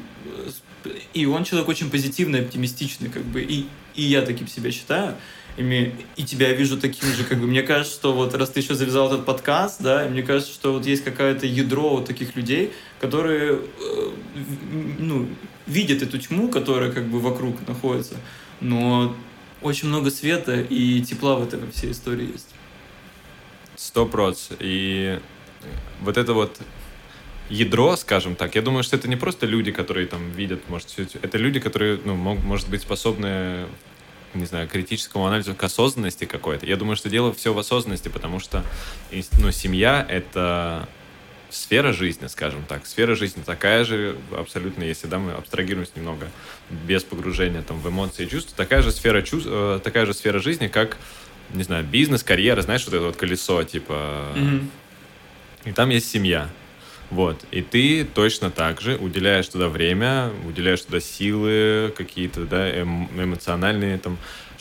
и 1.14 1.26
он 1.26 1.42
человек 1.42 1.68
очень 1.68 1.90
позитивный, 1.90 2.42
оптимистичный, 2.42 3.10
как 3.10 3.24
бы, 3.24 3.42
и, 3.42 3.66
и 3.96 4.02
я 4.02 4.22
таким 4.22 4.46
себя 4.46 4.70
считаю, 4.70 5.16
и, 5.56 5.92
и 6.14 6.24
тебя 6.24 6.52
вижу 6.52 6.78
таким 6.78 7.08
же, 7.08 7.24
как 7.24 7.40
бы, 7.40 7.48
мне 7.48 7.62
кажется, 7.62 7.92
что 7.92 8.12
вот 8.12 8.34
раз 8.34 8.50
ты 8.50 8.60
еще 8.60 8.76
завязал 8.76 9.12
этот 9.12 9.26
подкаст, 9.26 9.82
да, 9.82 10.06
мне 10.08 10.22
кажется, 10.22 10.54
что 10.54 10.74
вот 10.74 10.86
есть 10.86 11.02
какое-то 11.02 11.46
ядро 11.46 11.96
вот 11.96 12.06
таких 12.06 12.36
людей, 12.36 12.72
которые, 13.00 13.62
э, 13.80 14.10
ну, 15.00 15.28
видят 15.66 16.00
эту 16.00 16.18
тьму, 16.18 16.48
которая 16.48 16.92
как 16.92 17.08
бы 17.08 17.18
вокруг 17.18 17.66
находится, 17.66 18.14
но 18.60 19.16
очень 19.60 19.88
много 19.88 20.12
света 20.12 20.60
и 20.60 21.02
тепла 21.02 21.34
в 21.34 21.42
этой 21.42 21.68
всей 21.72 21.90
истории 21.90 22.30
есть. 22.30 22.50
Сто 23.74 24.06
проц. 24.06 24.50
И 24.60 25.18
вот 26.00 26.16
это 26.16 26.32
вот 26.32 26.60
ядро, 27.48 27.96
скажем 27.96 28.34
так, 28.34 28.54
я 28.54 28.62
думаю, 28.62 28.82
что 28.82 28.96
это 28.96 29.08
не 29.08 29.16
просто 29.16 29.46
люди, 29.46 29.72
которые 29.72 30.06
там 30.06 30.30
видят, 30.32 30.68
может, 30.68 30.88
все 30.88 31.06
это 31.22 31.38
люди, 31.38 31.60
которые, 31.60 32.00
ну, 32.04 32.14
мог, 32.14 32.42
может 32.42 32.68
быть, 32.68 32.82
способны 32.82 33.66
не 34.34 34.44
знаю, 34.44 34.68
критическому 34.68 35.26
анализу 35.26 35.54
к 35.54 35.62
осознанности 35.62 36.24
какой-то. 36.24 36.66
Я 36.66 36.76
думаю, 36.76 36.96
что 36.96 37.08
дело 37.08 37.32
все 37.32 37.52
в 37.52 37.58
осознанности, 37.58 38.08
потому 38.08 38.40
что 38.40 38.62
ну, 39.40 39.50
семья— 39.52 40.04
это 40.08 40.86
сфера 41.50 41.92
жизни, 41.92 42.26
скажем 42.26 42.64
так. 42.68 42.86
Сфера 42.86 43.14
жизни 43.14 43.42
такая 43.42 43.84
же, 43.84 44.16
абсолютно, 44.36 44.82
если 44.84 45.06
да, 45.06 45.18
мы 45.18 45.32
абстрагируемся 45.32 45.92
немного 45.96 46.28
без 46.70 47.02
погружения 47.04 47.62
там, 47.62 47.80
в 47.80 47.88
эмоции 47.88 48.26
и 48.26 48.28
чувства, 48.28 48.54
такая 48.56 48.82
же 48.82 48.92
сфера, 48.92 49.22
чувств, 49.22 49.48
э, 49.50 49.80
такая 49.82 50.04
же 50.06 50.12
сфера 50.12 50.40
жизни, 50.40 50.68
как, 50.68 50.98
не 51.54 51.62
знаю, 51.62 51.84
бизнес, 51.84 52.22
карьера, 52.22 52.60
знаешь, 52.62 52.84
вот 52.84 52.94
это 52.94 53.04
вот 53.06 53.16
колесо, 53.16 53.62
типа... 53.64 54.26
Mm-hmm. 54.34 54.66
И 55.64 55.72
там 55.72 55.88
есть 55.88 56.10
семья. 56.10 56.50
Вот. 57.10 57.44
И 57.50 57.62
ты 57.62 58.04
точно 58.04 58.50
так 58.50 58.80
же 58.80 58.96
уделяешь 58.96 59.48
туда 59.48 59.68
время, 59.68 60.30
уделяешь 60.46 60.82
туда 60.82 61.00
силы 61.00 61.92
какие-то, 61.96 62.44
да, 62.44 62.68
эм, 62.68 63.08
эмоциональные, 63.16 63.98
там, 63.98 64.18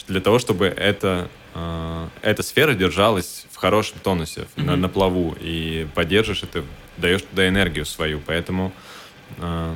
для 0.07 0.21
того, 0.21 0.39
чтобы 0.39 0.67
эта, 0.67 1.29
э, 1.53 2.07
эта 2.21 2.43
сфера 2.43 2.73
держалась 2.73 3.45
в 3.51 3.57
хорошем 3.57 3.97
тонусе, 4.01 4.41
mm-hmm. 4.41 4.63
на, 4.63 4.75
на 4.77 4.89
плаву, 4.89 5.35
и 5.39 5.87
поддержишь 5.93 6.43
это, 6.43 6.63
даешь 6.97 7.21
туда 7.23 7.47
энергию 7.49 7.85
свою. 7.85 8.21
Поэтому, 8.25 8.71
э, 9.39 9.75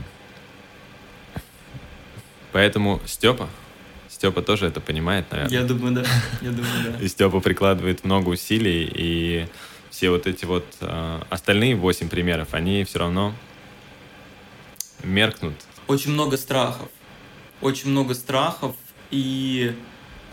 поэтому 2.54 3.02
Степа, 3.06 3.50
Степа 4.08 4.42
тоже 4.42 4.68
это 4.68 4.80
понимает, 4.80 5.26
наверное. 5.32 5.60
Я 5.60 5.66
думаю, 5.66 5.96
да. 5.96 6.06
Я 6.42 6.52
думаю, 6.52 6.84
да. 6.86 7.04
И 7.04 7.08
Степа 7.10 7.42
прикладывает 7.42 8.06
много 8.06 8.30
усилий, 8.30 8.90
и 8.94 9.48
все 10.02 10.10
вот 10.10 10.26
эти 10.26 10.46
вот 10.46 10.66
э, 10.80 11.22
остальные 11.30 11.76
восемь 11.76 12.10
примеров, 12.10 12.56
они 12.56 12.84
все 12.86 12.98
равно 12.98 13.36
меркнут. 15.04 15.54
Очень 15.86 16.14
много 16.14 16.38
страхов. 16.38 16.90
Очень 17.62 17.92
много 17.92 18.16
страхов 18.16 18.76
и 19.12 19.76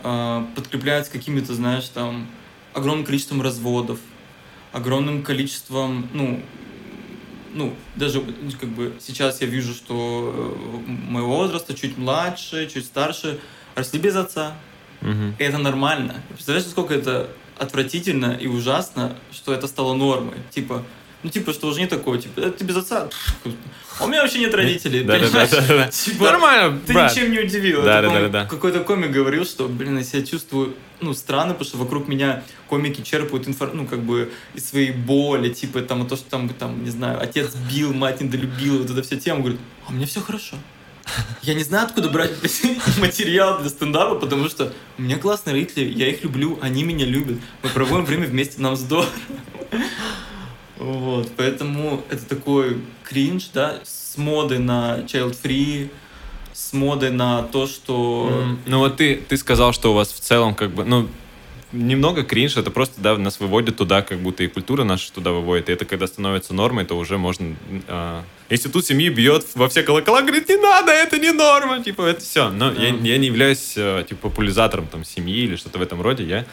э, 0.01 0.45
подкрепляются 0.55 1.11
какими-то, 1.11 1.53
знаешь, 1.53 1.87
там, 1.89 2.27
огромным 2.73 3.05
количеством 3.05 3.43
разводов, 3.43 3.99
огромным 4.71 5.21
количеством, 5.21 6.09
ну, 6.13 6.41
ну, 7.53 7.75
даже 7.95 8.23
как 8.59 8.69
бы 8.69 8.95
сейчас 8.99 9.39
я 9.41 9.45
вижу, 9.45 9.75
что 9.75 10.81
э, 10.87 10.89
моего 10.89 11.35
возраста 11.35 11.75
чуть 11.75 11.95
младше, 11.95 12.67
чуть 12.73 12.85
старше, 12.85 13.39
росли 13.75 13.99
без 13.99 14.15
отца. 14.15 14.55
Угу. 15.03 15.35
И 15.37 15.43
это 15.43 15.59
нормально. 15.59 16.23
Представляешь, 16.29 16.67
сколько 16.67 16.95
это 16.95 17.29
отвратительно 17.59 18.37
и 18.39 18.47
ужасно, 18.47 19.15
что 19.31 19.53
это 19.53 19.67
стало 19.67 19.93
нормой. 19.93 20.37
Типа, 20.51 20.83
ну, 21.21 21.29
типа, 21.29 21.51
что 21.51 21.67
уже 21.67 21.81
не 21.81 21.87
такое, 21.87 22.19
типа, 22.19 22.41
ты 22.49 22.63
без 22.63 22.77
отца. 22.77 23.09
А 23.99 24.05
у 24.05 24.07
меня 24.07 24.21
вообще 24.21 24.39
нет 24.39 24.53
родителей. 24.55 25.03
Да, 25.03 25.19
да, 25.19 25.27
да, 25.29 25.61
да, 25.67 25.87
Типа, 25.91 26.23
Нормально, 26.23 26.79
Ты 26.87 26.93
брат. 26.93 27.11
ничем 27.11 27.31
не 27.31 27.39
удивил. 27.39 27.83
Да, 27.83 28.01
да, 28.01 28.09
да, 28.09 28.27
да. 28.29 28.45
Какой-то 28.45 28.79
комик 28.79 29.11
говорил, 29.11 29.43
что, 29.43 29.67
блин, 29.67 29.97
я 29.97 30.03
себя 30.05 30.25
чувствую, 30.25 30.75
ну, 31.01 31.13
странно, 31.13 31.53
потому 31.53 31.67
что 31.67 31.77
вокруг 31.77 32.07
меня 32.07 32.43
комики 32.67 33.01
черпают 33.01 33.49
информацию, 33.49 33.83
ну, 33.83 33.87
как 33.87 33.99
бы, 33.99 34.31
из 34.53 34.69
своей 34.69 34.91
боли, 34.91 35.49
типа, 35.49 35.81
там, 35.81 36.07
то, 36.07 36.15
что 36.15 36.29
там, 36.29 36.47
там, 36.49 36.83
не 36.85 36.89
знаю, 36.89 37.21
отец 37.21 37.53
бил, 37.55 37.93
мать 37.93 38.21
недолюбила, 38.21 38.77
вот 38.77 38.89
эта 38.89 39.01
вся 39.01 39.17
тема. 39.17 39.41
Говорит, 39.41 39.59
а 39.87 39.91
меня 39.91 40.05
все 40.05 40.21
хорошо. 40.21 40.55
Я 41.41 41.53
не 41.53 41.63
знаю, 41.63 41.85
откуда 41.87 42.09
брать 42.09 42.31
материал 42.99 43.59
для 43.59 43.69
стендапа, 43.69 44.15
потому 44.15 44.49
что 44.49 44.73
у 44.97 45.01
меня 45.01 45.17
классные 45.17 45.53
родители, 45.53 45.85
я 45.85 46.09
их 46.09 46.23
люблю, 46.23 46.59
они 46.61 46.83
меня 46.83 47.05
любят. 47.05 47.37
Мы 47.63 47.69
проводим 47.69 48.05
время 48.05 48.27
вместе, 48.27 48.61
нам 48.61 48.75
здорово. 48.75 49.09
Вот, 50.77 51.29
поэтому 51.35 52.03
это 52.09 52.25
такой 52.25 52.81
кринж, 53.03 53.49
да, 53.53 53.79
с 53.83 54.17
моды 54.17 54.59
на 54.59 54.99
child 54.99 55.35
free, 55.41 55.89
с 56.53 56.73
моды 56.73 57.09
на 57.09 57.43
то, 57.43 57.67
что... 57.67 58.29
Mm. 58.31 58.57
Ну 58.65 58.79
вот 58.79 58.97
ты, 58.97 59.15
ты 59.15 59.37
сказал, 59.37 59.73
что 59.73 59.91
у 59.91 59.95
вас 59.95 60.11
в 60.11 60.19
целом 60.19 60.55
как 60.55 60.71
бы, 60.71 60.85
ну, 60.85 61.09
немного 61.71 62.23
кринж, 62.23 62.57
это 62.57 62.71
просто, 62.71 62.99
да, 63.01 63.15
нас 63.17 63.39
выводит 63.39 63.77
туда, 63.77 64.01
как 64.01 64.19
будто 64.19 64.43
и 64.43 64.47
культура 64.47 64.83
наша 64.83 65.11
туда 65.13 65.31
выводит, 65.31 65.69
и 65.69 65.73
это 65.73 65.85
когда 65.85 66.07
становится 66.07 66.53
нормой, 66.53 66.85
то 66.85 66.97
уже 66.97 67.17
можно... 67.17 67.55
Э, 67.87 68.21
институт 68.49 68.85
семьи 68.85 69.09
бьет 69.09 69.45
во 69.55 69.69
все 69.69 69.83
колокола, 69.83 70.21
говорит, 70.21 70.49
не 70.49 70.57
надо, 70.57 70.91
это 70.91 71.17
не 71.19 71.31
норма, 71.31 71.83
типа, 71.83 72.03
это 72.03 72.21
все. 72.21 72.49
Но 72.49 72.71
да. 72.71 72.81
я, 72.81 72.89
я 72.89 73.17
не 73.17 73.27
являюсь, 73.27 73.73
э, 73.75 74.03
типа, 74.07 74.29
популяризатором 74.29 74.87
там 74.87 75.03
семьи 75.03 75.43
или 75.43 75.55
что-то 75.55 75.79
в 75.79 75.81
этом 75.81 76.01
роде, 76.01 76.23
я... 76.23 76.45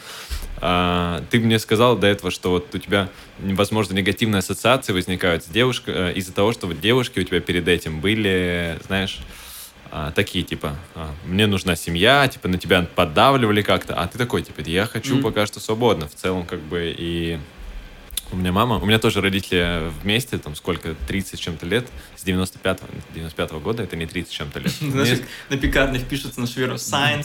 Э, 0.61 1.21
ты 1.29 1.39
мне 1.39 1.59
сказал 1.59 1.97
до 1.97 2.07
этого, 2.07 2.31
что 2.31 2.51
вот 2.51 2.73
у 2.73 2.77
тебя, 2.77 3.09
возможно, 3.39 3.93
негативные 3.95 4.39
ассоциации 4.39 4.93
возникают 4.93 5.43
с 5.43 5.47
девушкой 5.47 5.93
э, 5.95 6.13
из-за 6.13 6.33
того, 6.33 6.53
что 6.53 6.67
вот 6.67 6.79
девушки 6.79 7.19
у 7.19 7.23
тебя 7.23 7.39
перед 7.39 7.67
этим 7.67 8.01
были, 8.01 8.79
знаешь 8.85 9.19
а, 9.91 10.11
такие, 10.11 10.43
типа, 10.43 10.75
а, 10.95 11.11
мне 11.25 11.47
нужна 11.47 11.75
семья, 11.75 12.27
типа, 12.27 12.47
на 12.47 12.57
тебя 12.57 12.81
поддавливали 12.83 13.61
как-то, 13.61 13.95
а 13.95 14.07
ты 14.07 14.17
такой, 14.17 14.41
типа, 14.41 14.61
я 14.61 14.85
хочу 14.85 15.17
mm. 15.17 15.21
пока 15.21 15.45
что 15.45 15.59
свободно, 15.59 16.07
в 16.07 16.15
целом, 16.15 16.45
как 16.45 16.59
бы, 16.61 16.93
и 16.97 17.39
у 18.31 18.35
меня 18.35 18.51
мама, 18.51 18.77
у 18.77 18.85
меня 18.85 18.99
тоже 18.99 19.21
родители 19.21 19.91
вместе, 20.01 20.37
там, 20.37 20.55
сколько, 20.55 20.95
30 21.07 21.39
чем-то 21.39 21.65
лет, 21.65 21.87
с 22.15 22.25
95-го, 22.25 22.87
95 23.15 23.51
-го 23.51 23.59
года, 23.59 23.83
это 23.83 23.95
не 23.95 24.05
30 24.05 24.31
чем-то 24.31 24.59
лет. 24.59 24.71
Знаешь, 24.81 25.19
на 25.49 25.57
пекарнях 25.57 26.03
пишется 26.03 26.41
на 26.41 26.47
шверу 26.47 26.75
Science. 26.75 27.23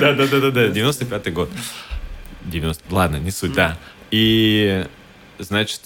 Да-да-да-да, 0.00 0.66
95-й 0.68 1.30
год. 1.30 1.50
90, 2.44 2.94
ладно, 2.94 3.16
не 3.16 3.30
суть, 3.30 3.54
да. 3.54 3.78
И, 4.10 4.86
значит, 5.38 5.80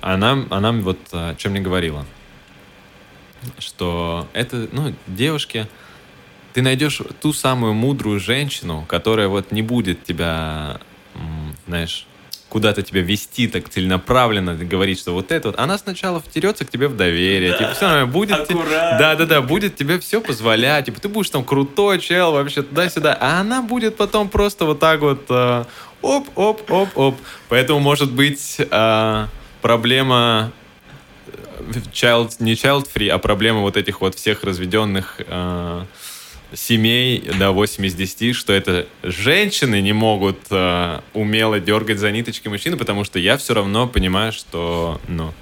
она, 0.00 0.46
она 0.50 0.72
вот 0.72 0.98
о 1.12 1.34
чем 1.34 1.52
мне 1.52 1.60
говорила 1.60 2.06
что 3.58 4.26
это, 4.32 4.68
ну, 4.72 4.94
девушки, 5.06 5.66
ты 6.52 6.62
найдешь 6.62 7.00
ту 7.20 7.32
самую 7.32 7.74
мудрую 7.74 8.20
женщину, 8.20 8.84
которая 8.86 9.28
вот 9.28 9.52
не 9.52 9.62
будет 9.62 10.04
тебя, 10.04 10.80
знаешь, 11.66 12.06
куда-то 12.48 12.82
тебя 12.82 13.02
вести 13.02 13.48
так 13.48 13.68
целенаправленно, 13.68 14.54
говорить, 14.54 15.00
что 15.00 15.12
вот 15.12 15.32
это 15.32 15.48
вот. 15.48 15.58
Она 15.58 15.76
сначала 15.76 16.20
втерется 16.20 16.64
к 16.64 16.70
тебе 16.70 16.86
в 16.86 16.96
доверие, 16.96 17.50
да, 17.50 17.58
типа, 17.58 17.72
все 17.74 18.06
будет... 18.06 18.48
Да, 18.48 19.16
да, 19.16 19.26
да, 19.26 19.42
будет 19.42 19.74
тебе 19.74 19.98
все 19.98 20.20
позволять, 20.20 20.84
типа, 20.84 21.00
ты 21.00 21.08
будешь 21.08 21.30
там 21.30 21.44
крутой 21.44 21.98
чел 21.98 22.30
вообще 22.30 22.62
туда-сюда, 22.62 23.18
а 23.20 23.40
она 23.40 23.60
будет 23.60 23.96
потом 23.96 24.28
просто 24.28 24.66
вот 24.66 24.78
так 24.78 25.00
вот 25.00 25.26
э, 25.30 25.64
оп, 26.00 26.28
оп, 26.36 26.70
оп, 26.70 26.96
оп. 26.96 27.16
Поэтому, 27.48 27.80
может 27.80 28.12
быть, 28.12 28.56
э, 28.58 29.26
проблема 29.60 30.52
child, 31.92 32.36
не 32.40 32.54
child 32.54 32.88
free, 32.92 33.08
а 33.08 33.18
проблема 33.18 33.60
вот 33.60 33.76
этих 33.76 34.00
вот 34.00 34.14
всех 34.14 34.44
разведенных 34.44 35.20
э, 35.26 35.84
семей 36.52 37.20
до 37.38 37.52
8 37.52 37.86
из 37.86 37.94
10, 37.94 38.34
что 38.34 38.52
это 38.52 38.86
женщины 39.02 39.80
не 39.80 39.92
могут 39.92 40.38
э, 40.50 41.00
умело 41.12 41.60
дергать 41.60 41.98
за 41.98 42.10
ниточки 42.10 42.48
мужчины, 42.48 42.76
потому 42.76 43.04
что 43.04 43.18
я 43.18 43.36
все 43.36 43.54
равно 43.54 43.88
понимаю, 43.88 44.32
что 44.32 45.00
ну, 45.08 45.32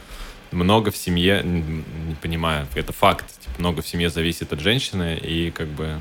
много 0.51 0.91
в 0.91 0.97
семье, 0.97 1.43
не 1.45 2.15
понимаю, 2.21 2.67
это 2.75 2.93
факт, 2.93 3.25
типа, 3.41 3.55
много 3.59 3.83
в 3.83 3.89
семье 3.89 4.11
зависит 4.11 4.53
от 4.53 4.61
женщины 4.61 5.19
и 5.19 5.51
как 5.51 5.69
бы 5.69 6.01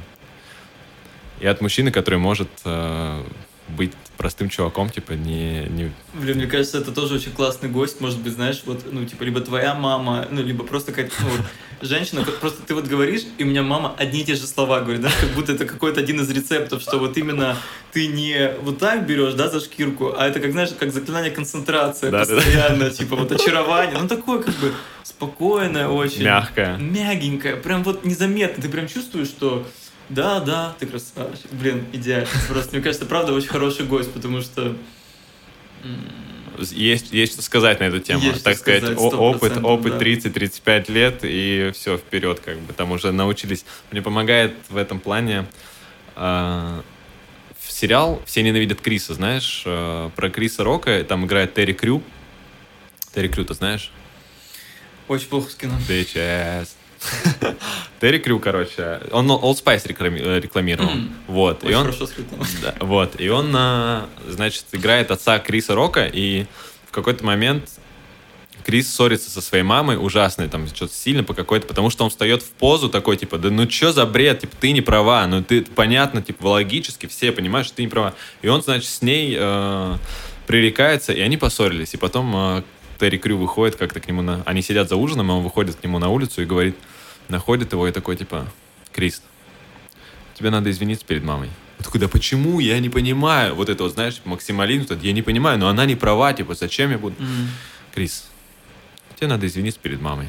и 1.39 1.47
от 1.47 1.59
мужчины, 1.59 1.91
который 1.91 2.19
может 2.19 2.49
э, 2.65 3.23
быть 3.71 3.93
простым 4.17 4.49
чуваком, 4.49 4.89
типа, 4.89 5.13
не, 5.13 5.65
не... 5.69 5.91
Блин, 6.13 6.37
мне 6.37 6.47
кажется, 6.47 6.77
это 6.77 6.91
тоже 6.91 7.15
очень 7.15 7.31
классный 7.31 7.69
гость, 7.69 8.01
может 8.01 8.19
быть, 8.19 8.33
знаешь, 8.33 8.61
вот, 8.65 8.85
ну, 8.91 9.05
типа, 9.05 9.23
либо 9.23 9.41
твоя 9.41 9.73
мама, 9.73 10.27
ну, 10.29 10.43
либо 10.43 10.63
просто 10.63 10.91
какая-то, 10.91 11.15
ну, 11.21 11.29
вот, 11.29 11.41
женщина, 11.81 12.23
просто 12.39 12.61
ты 12.61 12.75
вот 12.75 12.85
говоришь, 12.85 13.21
и 13.37 13.43
у 13.43 13.47
меня 13.47 13.63
мама 13.63 13.95
одни 13.97 14.21
и 14.21 14.23
те 14.23 14.35
же 14.35 14.45
слова 14.45 14.81
говорит, 14.81 15.01
да, 15.01 15.09
как 15.19 15.29
будто 15.31 15.53
это 15.53 15.65
какой-то 15.65 16.01
один 16.01 16.21
из 16.21 16.29
рецептов, 16.29 16.81
что 16.81 16.99
вот 16.99 17.17
именно 17.17 17.57
ты 17.91 18.07
не 18.07 18.53
вот 18.61 18.77
так 18.77 19.07
берешь, 19.07 19.33
да, 19.33 19.49
за 19.49 19.59
шкирку, 19.59 20.13
а 20.15 20.27
это, 20.27 20.39
как, 20.39 20.51
знаешь, 20.51 20.69
как 20.77 20.93
заклинание 20.93 21.31
концентрации, 21.31 22.09
да, 22.09 22.19
постоянно, 22.19 22.77
да, 22.77 22.85
да. 22.85 22.91
типа, 22.91 23.15
вот 23.15 23.31
очарование, 23.31 23.97
ну, 23.97 24.07
такое, 24.07 24.43
как 24.43 24.55
бы, 24.55 24.71
спокойное 25.03 25.87
очень. 25.87 26.23
Мягкое. 26.23 26.77
Мягенькое, 26.77 27.55
прям 27.55 27.83
вот 27.83 28.05
незаметно, 28.05 28.61
ты 28.61 28.69
прям 28.69 28.87
чувствуешь, 28.87 29.27
что 29.27 29.65
да, 30.13 30.39
да, 30.39 30.75
ты 30.79 30.87
красавчик. 30.87 31.51
Блин, 31.51 31.85
идеально. 31.93 32.27
Просто, 32.47 32.75
мне 32.75 32.83
кажется, 32.83 33.05
правда, 33.05 33.33
очень 33.33 33.47
хороший 33.47 33.85
гость, 33.85 34.11
потому 34.11 34.41
что... 34.41 34.75
Есть, 36.59 37.11
есть 37.11 37.33
что 37.33 37.41
сказать 37.41 37.79
на 37.79 37.85
эту 37.85 37.99
тему. 37.99 38.21
Есть 38.23 38.43
так 38.43 38.57
сказать, 38.57 38.83
сказать 38.83 38.99
опыт, 38.99 39.57
опыт 39.63 39.97
да. 39.97 40.05
30-35 40.05 40.91
лет, 40.91 41.19
и 41.23 41.71
все, 41.73 41.97
вперед, 41.97 42.39
как 42.41 42.59
бы 42.59 42.73
там 42.73 42.91
уже 42.91 43.11
научились. 43.11 43.65
Мне 43.89 44.01
помогает 44.01 44.53
в 44.69 44.77
этом 44.77 44.99
плане 44.99 45.47
э, 46.15 46.81
сериал 47.81 48.21
«Все 48.25 48.43
ненавидят 48.43 48.81
Криса», 48.81 49.13
знаешь, 49.13 49.63
э, 49.65 50.09
про 50.15 50.29
Криса 50.29 50.63
Рока, 50.63 51.03
там 51.03 51.25
играет 51.25 51.53
Терри 51.55 51.73
Крю. 51.73 52.03
Терри 53.15 53.27
Крю, 53.27 53.45
ты 53.45 53.53
знаешь? 53.55 53.91
Очень 55.07 55.27
плохо 55.27 55.49
с 55.49 55.55
кино. 55.55 55.73
Bitches. 55.89 56.69
Терри 57.99 58.19
Крю, 58.19 58.39
короче, 58.39 59.01
он 59.11 59.29
Old 59.29 59.63
Spice 59.63 59.83
э, 59.87 60.39
рекламировал. 60.39 60.89
Вот. 61.27 61.63
И 61.63 61.73
он, 61.73 61.93
вот. 62.79 63.19
И 63.19 63.29
он, 63.29 63.55
значит, 64.27 64.65
играет 64.71 65.11
отца 65.11 65.39
Криса 65.39 65.75
Рока, 65.75 66.05
и 66.05 66.45
в 66.87 66.91
какой-то 66.91 67.23
момент 67.25 67.69
Крис 68.63 68.93
ссорится 68.93 69.29
со 69.29 69.41
своей 69.41 69.63
мамой, 69.63 69.97
ужасный, 69.99 70.47
там, 70.47 70.67
что-то 70.67 70.93
сильно 70.93 71.23
по 71.23 71.33
какой-то, 71.33 71.67
потому 71.67 71.89
что 71.89 72.03
он 72.03 72.09
встает 72.09 72.43
в 72.43 72.49
позу 72.51 72.89
такой, 72.89 73.17
типа, 73.17 73.37
да 73.37 73.49
ну 73.49 73.69
что 73.69 73.91
за 73.91 74.05
бред, 74.05 74.41
типа, 74.41 74.55
ты 74.59 74.71
не 74.71 74.81
права, 74.81 75.25
ну 75.27 75.43
ты, 75.43 75.63
понятно, 75.63 76.21
типа, 76.21 76.47
логически 76.47 77.07
все 77.07 77.31
понимают, 77.31 77.67
что 77.67 77.77
ты 77.77 77.83
не 77.83 77.87
права. 77.87 78.13
И 78.41 78.47
он, 78.47 78.61
значит, 78.61 78.89
с 78.89 79.01
ней 79.01 79.35
э, 79.37 79.97
пререкается, 80.47 81.13
и 81.13 81.21
они 81.21 81.37
поссорились. 81.37 81.93
И 81.93 81.97
потом 81.97 82.33
э, 82.35 82.63
Терри 82.99 83.17
Крю 83.17 83.37
выходит 83.37 83.75
как-то 83.75 83.99
к 83.99 84.07
нему 84.07 84.21
на... 84.21 84.43
Они 84.45 84.61
сидят 84.61 84.89
за 84.89 84.95
ужином, 84.95 85.29
и 85.29 85.33
он 85.33 85.43
выходит 85.43 85.75
к 85.75 85.83
нему 85.83 85.99
на 85.99 86.09
улицу 86.09 86.41
и 86.41 86.45
говорит, 86.45 86.75
находит 87.31 87.71
его 87.71 87.87
и 87.87 87.91
такой, 87.91 88.15
типа, 88.15 88.47
Крис, 88.91 89.23
тебе 90.37 90.51
надо 90.51 90.69
извиниться 90.69 91.05
перед 91.05 91.23
мамой. 91.23 91.49
Он 91.79 91.85
такой, 91.85 91.99
да 91.99 92.07
почему? 92.07 92.59
Я 92.59 92.79
не 92.79 92.89
понимаю. 92.89 93.55
Вот 93.55 93.69
это 93.69 93.83
вот, 93.83 93.93
знаешь, 93.93 94.21
максимализм, 94.25 94.99
я 95.01 95.13
не 95.13 95.23
понимаю, 95.23 95.57
но 95.57 95.67
она 95.67 95.85
не 95.85 95.95
права, 95.95 96.33
типа, 96.33 96.53
зачем 96.53 96.91
я 96.91 96.99
буду... 96.99 97.15
Mm. 97.17 97.47
Крис, 97.95 98.29
тебе 99.15 99.27
надо 99.27 99.47
извиниться 99.47 99.79
перед 99.79 99.99
мамой. 100.01 100.27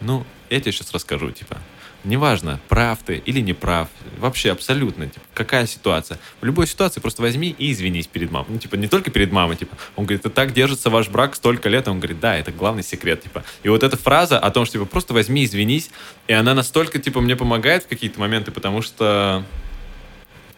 Ну, 0.00 0.26
я 0.50 0.60
тебе 0.60 0.72
сейчас 0.72 0.92
расскажу, 0.92 1.30
типа, 1.30 1.58
Неважно, 2.08 2.58
прав 2.68 3.00
ты 3.04 3.22
или 3.26 3.40
не 3.40 3.52
прав. 3.52 3.88
Вообще 4.18 4.50
абсолютно. 4.50 5.08
Типа, 5.08 5.26
какая 5.34 5.66
ситуация. 5.66 6.18
В 6.40 6.44
любой 6.46 6.66
ситуации 6.66 7.00
просто 7.00 7.20
возьми 7.20 7.54
и 7.58 7.70
извинись 7.70 8.06
перед 8.06 8.30
мамой. 8.30 8.46
Ну, 8.48 8.58
типа, 8.58 8.76
не 8.76 8.88
только 8.88 9.10
перед 9.10 9.30
мамой, 9.30 9.56
типа. 9.56 9.76
Он 9.94 10.06
говорит, 10.06 10.20
это 10.24 10.30
так 10.30 10.54
держится 10.54 10.88
ваш 10.88 11.10
брак 11.10 11.36
столько 11.36 11.68
лет. 11.68 11.86
Он 11.86 11.98
говорит, 11.98 12.18
да, 12.18 12.34
это 12.34 12.50
главный 12.50 12.82
секрет, 12.82 13.24
типа. 13.24 13.44
И 13.62 13.68
вот 13.68 13.82
эта 13.82 13.98
фраза 13.98 14.38
о 14.38 14.50
том, 14.50 14.64
что, 14.64 14.78
типа, 14.78 14.86
просто 14.86 15.12
возьми, 15.12 15.44
извинись, 15.44 15.90
и 16.28 16.32
она 16.32 16.54
настолько, 16.54 16.98
типа, 16.98 17.20
мне 17.20 17.36
помогает 17.36 17.84
в 17.84 17.88
какие-то 17.88 18.18
моменты, 18.18 18.52
потому 18.52 18.80
что 18.80 19.44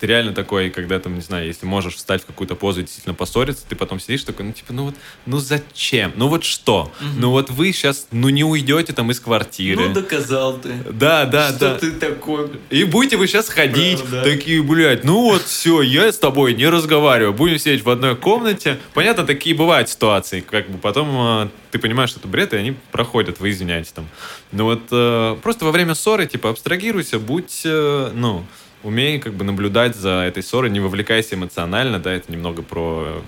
ты 0.01 0.07
реально 0.07 0.33
такой, 0.33 0.71
когда 0.71 0.99
там, 0.99 1.15
не 1.15 1.21
знаю, 1.21 1.47
если 1.47 1.67
можешь 1.67 1.97
встать 1.97 2.23
в 2.23 2.27
какую-то 2.27 2.55
позу 2.55 2.81
и 2.81 2.85
действительно 2.85 3.15
поссориться, 3.15 3.65
ты 3.69 3.77
потом 3.77 4.01
сидишь 4.01 4.25
такой, 4.25 4.47
ну, 4.47 4.53
типа, 4.53 4.73
ну 4.73 4.85
вот, 4.85 4.95
ну 5.27 5.39
зачем? 5.39 6.13
Ну 6.17 6.29
вот 6.29 6.43
что? 6.43 6.91
Угу. 7.01 7.09
Ну 7.19 7.31
вот 7.31 7.51
вы 7.51 7.73
сейчас, 7.73 8.09
ну 8.11 8.31
не 8.31 8.43
уйдете 8.43 8.95
там 8.95 9.11
из 9.11 9.21
квартиры. 9.21 9.89
Ну 9.89 9.95
доказал 9.95 10.59
ты. 10.59 10.73
Да, 10.91 11.27
да, 11.27 11.51
что 11.51 11.59
да. 11.59 11.79
ты 11.79 11.93
такой. 11.93 12.51
И 12.71 12.85
будете 12.85 13.19
вы 13.19 13.27
сейчас 13.27 13.51
ходить, 13.51 13.99
Правда. 13.99 14.23
такие, 14.23 14.63
блядь, 14.63 15.05
ну 15.05 15.21
вот 15.21 15.43
все, 15.43 15.83
я 15.83 16.11
с 16.11 16.19
тобой 16.19 16.55
не 16.55 16.69
разговариваю, 16.69 17.35
будем 17.35 17.59
сидеть 17.59 17.85
в 17.85 17.91
одной 17.91 18.17
комнате. 18.17 18.79
Понятно, 18.95 19.27
такие 19.27 19.55
бывают 19.55 19.91
ситуации, 19.91 20.41
как 20.41 20.71
бы 20.71 20.79
потом 20.79 21.11
э, 21.45 21.49
ты 21.71 21.79
понимаешь, 21.79 22.11
что 22.11 22.21
это 22.21 22.29
бред, 22.29 22.53
и 22.53 22.57
они 22.57 22.75
проходят, 22.91 23.39
вы 23.39 23.51
извиняетесь 23.51 23.93
там. 23.93 24.09
Но 24.53 24.65
вот 24.65 24.83
э, 24.91 25.37
просто 25.43 25.65
во 25.65 25.73
время 25.73 25.95
ссоры, 25.95 26.27
типа, 26.27 26.51
абстрагируйся, 26.51 27.19
будь, 27.19 27.63
э, 27.65 28.11
ну, 28.15 28.45
умей 28.83 29.19
как 29.19 29.35
бы 29.35 29.45
наблюдать 29.45 29.97
за 29.97 30.25
этой 30.27 30.43
ссорой, 30.43 30.71
не 30.71 30.81
вовлекайся 30.81 31.35
эмоционально, 31.35 31.99
да, 31.99 32.13
это 32.13 32.33
немного 32.33 32.63
про 32.63 33.23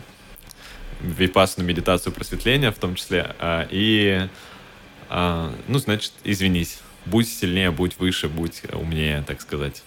випасную 1.00 1.66
медитацию 1.66 2.12
просветления 2.12 2.70
в 2.70 2.78
том 2.78 2.94
числе, 2.94 3.34
а, 3.38 3.66
и, 3.70 4.28
а, 5.08 5.52
ну, 5.68 5.78
значит, 5.78 6.12
извинись, 6.24 6.80
будь 7.06 7.28
сильнее, 7.28 7.70
будь 7.70 7.98
выше, 7.98 8.28
будь 8.28 8.62
умнее, 8.72 9.24
так 9.26 9.40
сказать. 9.40 9.82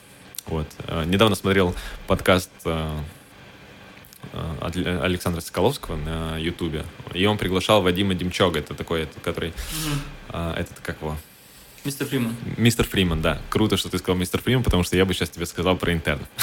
Вот. 0.46 0.68
А, 0.88 1.06
недавно 1.06 1.36
смотрел 1.36 1.76
подкаст 2.08 2.52
Александра 4.72 5.40
Соколовского 5.40 5.96
на 5.96 6.38
Ютубе, 6.38 6.84
и 7.14 7.26
он 7.26 7.38
приглашал 7.38 7.82
Вадима 7.82 8.14
Демчога, 8.16 8.60
это 8.60 8.74
такой, 8.74 9.04
это, 9.04 9.20
который, 9.22 9.50
mm-hmm. 9.50 10.56
этот, 10.58 10.80
как 10.82 10.98
его, 11.00 11.16
Мистер 11.86 12.08
Фриман. 12.08 12.36
Мистер 12.58 12.86
Фриман, 12.88 13.22
да. 13.22 13.40
Круто, 13.50 13.78
что 13.78 13.90
ты 13.90 14.00
сказал 14.00 14.18
мистер 14.18 14.42
Фриман, 14.42 14.64
потому 14.64 14.84
что 14.84 14.98
я 14.98 15.06
бы 15.06 15.14
сейчас 15.14 15.30
тебе 15.30 15.46
сказал 15.46 15.78
про 15.78 15.94
интернов. 15.94 16.28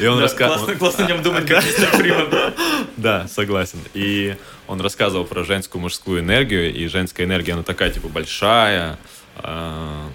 И 0.00 0.06
он 0.06 0.16
да, 0.16 0.22
рассказывал... 0.22 0.64
Классно, 0.64 0.78
классно 0.78 1.04
о 1.04 1.08
нем 1.08 1.22
думать, 1.22 1.46
как 1.46 1.62
мистер 1.62 1.88
Фриман. 1.88 2.54
Да, 2.96 3.28
согласен. 3.28 3.80
И 3.92 4.36
он 4.66 4.80
рассказывал 4.80 5.26
про 5.26 5.44
женскую 5.44 5.82
мужскую 5.82 6.20
энергию, 6.20 6.72
и 6.74 6.86
женская 6.86 7.24
энергия, 7.24 7.52
она 7.52 7.62
такая, 7.62 7.90
типа, 7.90 8.08
большая, 8.08 8.98
а, 9.36 10.08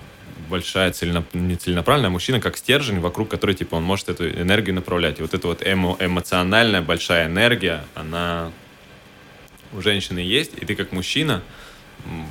большая, 0.50 0.92
целено, 0.92 1.24
не 1.34 1.56
целенаправленная, 1.56 2.10
а 2.10 2.12
мужчина 2.12 2.42
как 2.42 2.58
стержень, 2.58 3.00
вокруг 3.00 3.30
которой, 3.30 3.56
типа, 3.56 3.76
он 3.76 3.84
может 3.84 4.10
эту 4.10 4.28
энергию 4.28 4.74
направлять. 4.74 5.20
И 5.20 5.22
вот 5.22 5.36
эта 5.36 5.48
вот 5.48 5.62
эмо, 5.64 5.96
эмоциональная 6.00 6.82
большая 6.82 7.28
энергия, 7.28 7.86
она 7.94 8.52
у 9.72 9.82
женщины 9.82 10.20
есть, 10.20 10.54
и 10.60 10.66
ты 10.66 10.76
как 10.76 10.92
мужчина, 10.92 11.44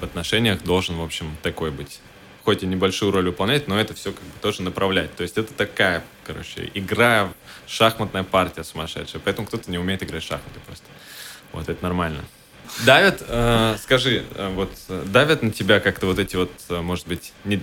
в 0.00 0.04
отношениях 0.04 0.62
должен, 0.62 0.96
в 0.96 1.02
общем, 1.02 1.36
такой 1.42 1.70
быть. 1.70 2.00
Хоть 2.44 2.62
и 2.62 2.66
небольшую 2.66 3.12
роль 3.12 3.26
выполнять, 3.26 3.68
но 3.68 3.78
это 3.78 3.94
все 3.94 4.12
как 4.12 4.22
бы 4.22 4.32
тоже 4.40 4.62
направлять. 4.62 5.14
То 5.14 5.22
есть 5.22 5.36
это 5.36 5.52
такая, 5.52 6.02
короче, 6.24 6.70
игра, 6.74 7.32
шахматная 7.66 8.24
партия 8.24 8.64
сумасшедшая. 8.64 9.20
Поэтому 9.24 9.46
кто-то 9.46 9.70
не 9.70 9.78
умеет 9.78 10.02
играть 10.02 10.22
в 10.22 10.26
шахматы 10.26 10.60
просто. 10.66 10.84
Вот, 11.52 11.68
это 11.68 11.82
нормально. 11.82 12.24
Давят, 12.84 13.22
э, 13.26 13.76
скажи, 13.82 14.24
э, 14.34 14.52
вот 14.54 14.70
давят 15.06 15.42
на 15.42 15.50
тебя 15.50 15.80
как-то 15.80 16.06
вот 16.06 16.18
эти 16.18 16.36
вот, 16.36 16.52
э, 16.68 16.80
может 16.80 17.06
быть, 17.06 17.32
не, 17.44 17.60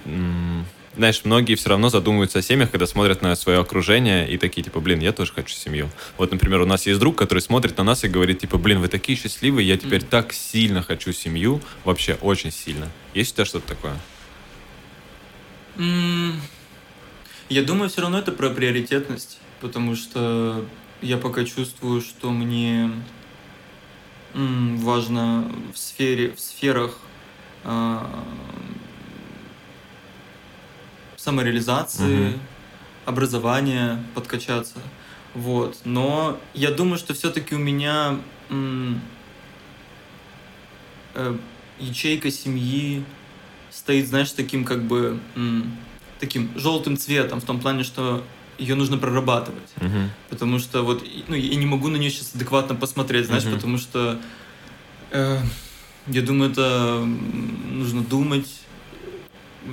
знаешь, 0.98 1.22
многие 1.24 1.56
все 1.56 1.70
равно 1.70 1.90
задумываются 1.90 2.40
о 2.40 2.42
семьях, 2.42 2.72
когда 2.72 2.88
смотрят 2.88 3.22
на 3.22 3.36
свое 3.36 3.60
окружение 3.60 4.30
и 4.30 4.38
такие, 4.38 4.64
типа, 4.64 4.80
блин, 4.80 5.00
я 5.00 5.12
тоже 5.12 5.34
хочу 5.34 5.54
семью. 5.56 5.90
Вот, 6.18 6.32
например, 6.32 6.62
у 6.62 6.66
нас 6.66 6.86
есть 6.86 7.00
друг, 7.00 7.18
который 7.18 7.40
смотрит 7.40 7.78
на 7.78 7.84
нас 7.84 8.04
и 8.04 8.08
говорит, 8.08 8.40
типа, 8.40 8.58
блин, 8.58 8.80
вы 8.80 8.88
такие 8.88 9.18
счастливые, 9.18 9.68
я 9.68 9.78
теперь 9.78 10.02
mm-hmm. 10.02 10.10
так 10.10 10.34
сильно 10.34 10.82
хочу 10.82 11.12
семью, 11.12 11.62
вообще 11.84 12.18
очень 12.22 12.52
сильно. 12.52 12.90
Есть 13.14 13.34
у 13.34 13.36
тебя 13.36 13.46
что-то 13.46 13.68
такое? 13.68 13.98
Я 17.50 17.64
думаю, 17.64 17.90
все 17.90 18.02
равно 18.02 18.20
это 18.20 18.32
про 18.32 18.50
приоритетность, 18.50 19.40
потому 19.62 19.96
что 19.96 20.66
я 21.02 21.18
пока 21.18 21.44
чувствую, 21.44 22.02
что 22.02 22.32
мне 22.32 22.90
важно 24.34 25.52
в 25.74 25.78
сфере, 25.78 26.32
в 26.32 26.40
сферах 26.40 26.98
а, 27.64 28.24
самореализации, 31.26 32.30
Мгм. 32.30 32.40
образования 33.06 34.04
подкачаться. 34.14 34.78
Вот. 35.34 35.80
Но 35.86 36.40
я 36.54 36.72
думаю, 36.72 36.98
что 36.98 37.14
все-таки 37.14 37.56
у 37.56 37.58
меня 37.60 38.18
э, 41.16 41.36
ячейка 41.80 42.32
семьи 42.32 43.04
стоит, 43.72 44.08
знаешь, 44.08 44.32
таким 44.32 44.64
как 44.64 44.84
бы 44.84 45.20
таким 46.20 46.50
желтым 46.56 46.96
цветом, 46.98 47.42
в 47.42 47.46
том 47.46 47.60
плане, 47.60 47.84
что 47.84 48.24
ее 48.58 48.76
нужно 48.76 48.98
прорабатывать. 48.98 49.70
Мгм. 49.82 50.10
Потому 50.30 50.60
что 50.60 50.82
вот, 50.84 51.04
ну, 51.28 51.36
я 51.36 51.56
не 51.56 51.66
могу 51.66 51.90
на 51.90 51.98
нее 51.98 52.10
сейчас 52.10 52.34
адекватно 52.36 52.76
посмотреть, 52.76 53.26
знаешь, 53.26 53.44
Мгм. 53.44 53.56
потому 53.56 53.78
что 53.78 54.18
э, 55.12 55.40
я 56.08 56.22
думаю, 56.22 56.52
это 56.52 57.04
нужно 57.72 58.02
думать, 58.04 58.62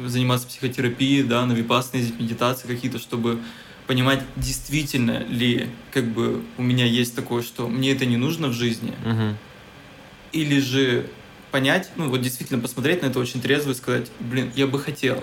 заниматься 0.06 0.46
психотерапией, 0.46 1.22
да, 1.22 1.44
на 1.46 1.52
випассане, 1.52 2.02
ездить, 2.02 2.20
медитации 2.20 2.66
какие-то, 2.66 2.98
чтобы 2.98 3.40
понимать, 3.86 4.22
действительно 4.36 5.24
ли 5.28 5.68
как 5.92 6.06
бы 6.06 6.42
у 6.56 6.62
меня 6.62 6.86
есть 6.86 7.14
такое, 7.16 7.42
что 7.42 7.68
мне 7.68 7.92
это 7.92 8.06
не 8.06 8.16
нужно 8.16 8.48
в 8.48 8.52
жизни, 8.52 8.92
Мгм. 9.04 9.36
или 10.32 10.60
же 10.60 11.06
понять, 11.50 11.90
ну 11.96 12.08
вот 12.08 12.22
действительно 12.22 12.60
посмотреть 12.60 13.02
на 13.02 13.06
это 13.06 13.18
очень 13.18 13.40
трезво 13.42 13.72
и 13.72 13.74
сказать, 13.74 14.10
блин, 14.20 14.50
я 14.56 14.66
бы 14.66 14.78
хотел. 14.78 15.22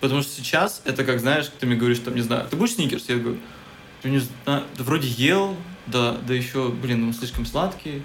Потому 0.00 0.22
что 0.22 0.32
сейчас 0.32 0.82
это 0.84 1.04
как, 1.04 1.20
знаешь, 1.20 1.50
ты 1.58 1.66
мне 1.66 1.76
говоришь, 1.76 1.98
там, 1.98 2.14
не 2.14 2.22
знаю, 2.22 2.46
ты 2.48 2.56
будешь 2.56 2.74
сникерс? 2.74 3.08
Я 3.08 3.16
говорю, 3.16 3.38
«Да 4.02 4.08
не 4.08 4.18
знаю, 4.20 4.64
да 4.76 4.84
вроде 4.84 5.08
ел, 5.08 5.56
да, 5.86 6.16
да 6.26 6.34
еще, 6.34 6.68
блин, 6.70 7.04
он 7.08 7.14
слишком 7.14 7.44
сладкий, 7.46 8.02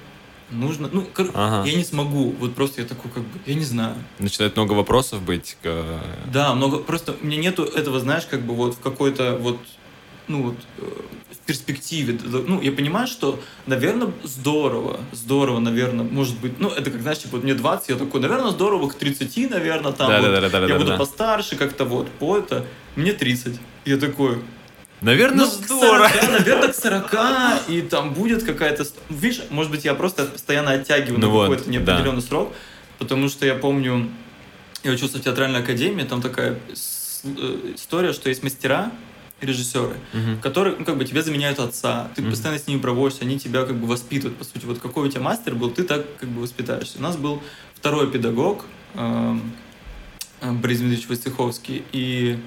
нужно, 0.51 0.89
ну, 0.91 1.01
кор- 1.13 1.31
Ага. 1.33 1.67
я 1.67 1.75
не 1.75 1.83
смогу, 1.83 2.33
вот 2.39 2.53
просто 2.55 2.81
я 2.81 2.87
такой, 2.87 3.11
как 3.11 3.23
бы, 3.23 3.39
я 3.45 3.55
не 3.55 3.63
знаю. 3.65 3.95
Начинает 4.19 4.55
много 4.55 4.73
вопросов 4.73 5.21
быть. 5.21 5.57
к- 5.61 5.99
Да, 6.31 6.53
много, 6.53 6.77
просто 6.79 7.15
у 7.21 7.25
меня 7.25 7.37
нету 7.37 7.63
этого, 7.63 7.99
знаешь, 7.99 8.25
как 8.29 8.41
бы 8.41 8.53
вот 8.53 8.75
в 8.75 8.79
какой-то 8.79 9.37
вот, 9.37 9.59
ну 10.27 10.43
вот, 10.43 10.55
э, 10.77 10.83
в 11.31 11.45
перспективе. 11.45 12.17
Ну, 12.23 12.61
я 12.61 12.71
понимаю, 12.71 13.07
что, 13.07 13.39
наверное, 13.65 14.11
здорово, 14.23 14.99
здорово, 15.11 15.59
наверное, 15.59 16.05
может 16.05 16.39
быть, 16.39 16.59
ну, 16.59 16.69
это 16.69 16.89
как, 16.91 17.01
знаешь, 17.01 17.17
типа, 17.19 17.35
вот 17.37 17.43
мне 17.43 17.53
20, 17.53 17.89
я 17.89 17.95
такой, 17.95 18.21
наверное, 18.21 18.51
здорово 18.51 18.87
к 18.89 18.93
30, 18.95 19.47
наверное, 19.47 19.91
там 19.91 20.07
вот, 20.07 20.21
Да-да-да-да-да-да. 20.21 20.73
я 20.73 20.79
буду 20.79 20.97
постарше 20.97 21.55
как-то 21.57 21.83
вот, 21.85 22.09
по 22.11 22.37
это, 22.37 22.65
мне 22.95 23.11
30. 23.13 23.59
Я 23.85 23.97
такой, 23.97 24.39
Наверное, 25.03 25.45
ну, 25.45 25.51
здорово. 25.51 26.07
40, 26.07 26.31
наверное, 26.31 26.69
к 26.69 26.75
40, 26.75 27.69
и 27.69 27.81
там 27.81 28.13
будет 28.13 28.43
какая-то... 28.43 28.85
Видишь, 29.09 29.41
может 29.49 29.69
быть, 29.71 29.83
я 29.83 29.95
просто 29.95 30.25
постоянно 30.25 30.71
оттягиваю 30.71 31.19
Ну 31.19 31.27
на 31.27 31.33
вот, 31.33 31.41
какой-то 31.49 31.69
неопределенный 31.69 32.21
срок, 32.21 32.53
потому 32.99 33.27
что 33.27 33.45
я 33.45 33.55
помню, 33.55 34.09
я 34.83 34.91
учился 34.91 35.17
в 35.17 35.21
театральной 35.21 35.59
академии, 35.59 36.03
там 36.03 36.21
такая 36.21 36.57
э, 36.73 37.73
история, 37.75 38.13
что 38.13 38.29
есть 38.29 38.43
мастера, 38.43 38.91
режиссеры, 39.41 39.95
Мгм. 40.13 40.39
которые, 40.39 40.77
ну, 40.79 40.85
как 40.85 40.97
бы, 40.97 41.03
тебе 41.03 41.21
заменяют 41.21 41.59
отца, 41.59 42.07
ты 42.15 42.21
Мгм. 42.21 42.31
постоянно 42.31 42.59
с 42.59 42.67
ними 42.67 42.79
проводишься, 42.79 43.25
они 43.25 43.37
тебя, 43.37 43.63
как 43.65 43.75
бы, 43.75 43.87
воспитывают, 43.87 44.37
по 44.37 44.45
сути. 44.45 44.63
Вот 44.65 44.79
какой 44.79 45.09
у 45.09 45.11
тебя 45.11 45.19
мастер 45.21 45.53
был, 45.53 45.69
ты 45.69 45.83
так, 45.83 46.05
как 46.17 46.29
бы, 46.29 46.41
воспитаешься. 46.41 46.99
У 46.99 47.01
нас 47.01 47.17
был 47.17 47.43
второй 47.75 48.09
педагог, 48.09 48.63
эм, 48.93 49.51
э, 50.39 50.49
Борис 50.49 50.79
Дмитриевич 50.79 51.09
Войцеховский, 51.09 51.83
и 51.91 52.39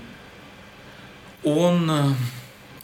он 1.45 1.91
э, 1.91 2.15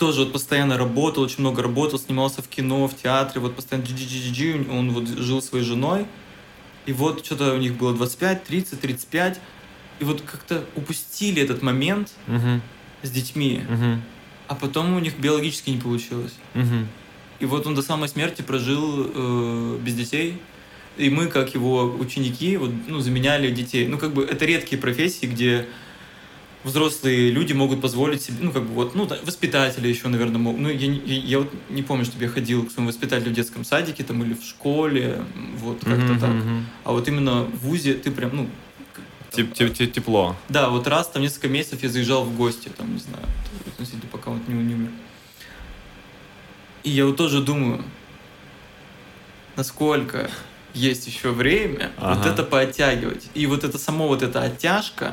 тоже 0.03 0.25
вот 0.25 0.33
постоянно 0.33 0.77
работал, 0.77 1.23
очень 1.23 1.39
много 1.39 1.63
работал, 1.63 1.97
снимался 1.97 2.43
в 2.43 2.49
кино, 2.49 2.89
в 2.89 2.97
театре, 3.01 3.41
вот 3.41 3.55
постоянно 3.55 3.85
джи 3.87 4.67
он 4.69 4.91
вот 4.91 5.07
жил 5.07 5.41
своей 5.41 5.65
женой, 5.65 6.07
и 6.87 6.93
вот 6.93 7.25
что-то 7.25 7.55
у 7.55 7.59
них 7.59 7.75
было 7.75 7.95
25, 7.95 8.43
30, 8.43 8.81
35, 8.81 9.41
и 10.01 10.05
вот 10.05 10.21
как-то 10.23 10.65
упустили 10.75 11.41
этот 11.41 11.63
момент 11.63 12.11
Мгм. 12.27 12.63
с 13.05 13.11
детьми, 13.13 13.63
Мгм. 13.69 14.03
а 14.49 14.57
потом 14.57 14.93
у 14.97 14.99
них 14.99 15.17
биологически 15.21 15.71
не 15.71 15.79
получилось. 15.79 16.35
Мгм. 16.55 16.89
И 17.39 17.47
вот 17.47 17.69
он 17.69 17.77
до 17.77 17.83
самой 17.83 18.09
смерти 18.09 18.43
прожил 18.43 19.07
э, 19.15 19.79
без 19.85 19.95
детей. 19.95 20.39
И 20.97 21.11
мы, 21.11 21.29
как 21.29 21.55
его 21.55 21.85
ученики, 21.85 22.57
вот, 22.57 22.71
ну, 22.89 22.99
заменяли 22.99 23.53
детей. 23.53 23.87
Ну, 23.87 23.99
как 23.99 24.13
бы 24.15 24.25
это 24.25 24.45
редкие 24.47 24.81
профессии, 24.83 25.27
где 25.27 25.67
взрослые 26.65 27.31
люди 27.31 27.53
могут 27.53 27.81
позволить 27.81 28.23
себе, 28.23 28.39
ну, 28.41 28.53
как 28.53 28.63
бы 28.63 28.75
вот, 28.75 28.95
ну, 28.95 29.07
да, 29.07 29.19
воспитатели 29.25 29.89
еще, 29.89 30.09
наверное, 30.09 30.39
могут. 30.39 30.61
Ну, 30.61 30.69
я, 30.69 30.77
я, 30.93 31.19
я 31.21 31.39
вот 31.41 31.53
не 31.71 31.83
помню, 31.83 32.05
чтобы 32.05 32.25
я 32.25 32.31
ходил 32.31 32.65
к 32.67 32.71
своему 32.73 32.89
воспитателю 32.91 33.31
в 33.31 33.35
детском 33.35 33.65
садике 33.65 34.05
там 34.05 34.23
или 34.23 34.35
в 34.35 34.45
школе, 34.45 35.25
вот, 35.57 35.79
как-то 35.85 36.13
Мгм, 36.15 36.21
так. 36.21 36.31
А 36.85 36.93
вот 36.93 37.09
именно 37.09 37.43
в 37.45 37.57
ВУЗе 37.67 37.95
ты 37.95 38.11
прям, 38.11 38.31
ну, 38.35 38.49
Теп- 39.33 39.53
теп- 39.55 39.73
теп- 39.73 39.91
Тепло. 39.91 40.37
да, 40.51 40.69
вот 40.69 40.87
раз 40.87 41.09
там 41.09 41.23
несколько 41.23 41.49
месяцев 41.49 41.83
я 41.83 41.89
заезжал 41.89 42.23
в 42.25 42.37
гости, 42.37 42.69
там, 42.69 42.93
не 42.93 43.01
знаю, 43.01 43.25
относительно 43.67 44.03
пока 44.13 44.31
вот 44.31 44.47
не, 44.47 44.55
не 44.55 44.75
умер. 44.75 44.91
И 46.85 46.91
я 46.91 47.07
вот 47.07 47.17
тоже 47.17 47.41
думаю, 47.41 47.83
насколько 49.57 50.31
есть 50.75 51.07
еще 51.07 51.31
время 51.31 51.93
вот 51.99 52.19
Ага. 52.19 52.29
это 52.31 52.43
пооттягивать. 52.43 53.29
И 53.35 53.47
вот 53.47 53.65
это 53.65 53.79
само 53.79 54.09
вот 54.09 54.23
эта 54.23 54.43
оттяжка, 54.43 55.13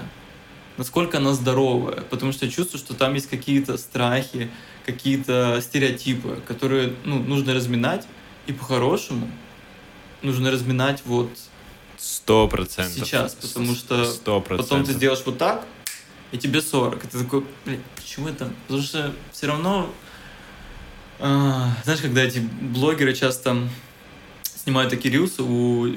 насколько 0.79 1.17
она 1.17 1.33
здоровая. 1.33 2.01
Потому 2.01 2.31
что 2.31 2.45
я 2.45 2.51
чувствую, 2.51 2.79
что 2.79 2.95
там 2.95 3.13
есть 3.13 3.29
какие-то 3.29 3.77
страхи, 3.77 4.49
какие-то 4.85 5.59
стереотипы, 5.61 6.41
которые 6.47 6.95
ну, 7.03 7.19
нужно 7.19 7.53
разминать. 7.53 8.07
И 8.47 8.53
по-хорошему 8.53 9.29
нужно 10.23 10.49
разминать 10.49 11.03
вот 11.05 11.29
Сто 11.97 12.47
процентов. 12.47 13.05
Сейчас, 13.05 13.35
потому 13.35 13.75
что 13.75 14.05
Сто 14.05 14.39
Потом 14.39 14.85
ты 14.85 14.93
сделаешь 14.93 15.21
вот 15.25 15.37
так, 15.37 15.67
и 16.31 16.37
тебе 16.37 16.61
40. 16.61 17.03
И 17.03 17.07
ты 17.07 17.19
такой, 17.19 17.43
блин, 17.65 17.83
почему 17.97 18.29
это? 18.29 18.49
Потому 18.67 18.81
что 18.81 19.13
все 19.33 19.47
равно, 19.47 19.93
а, 21.19 21.75
знаешь, 21.83 21.99
когда 21.99 22.23
эти 22.23 22.39
блогеры 22.39 23.13
часто 23.13 23.67
снимают 24.69 24.91
такие 24.91 25.11
рилсы 25.11 25.41
у, 25.41 25.87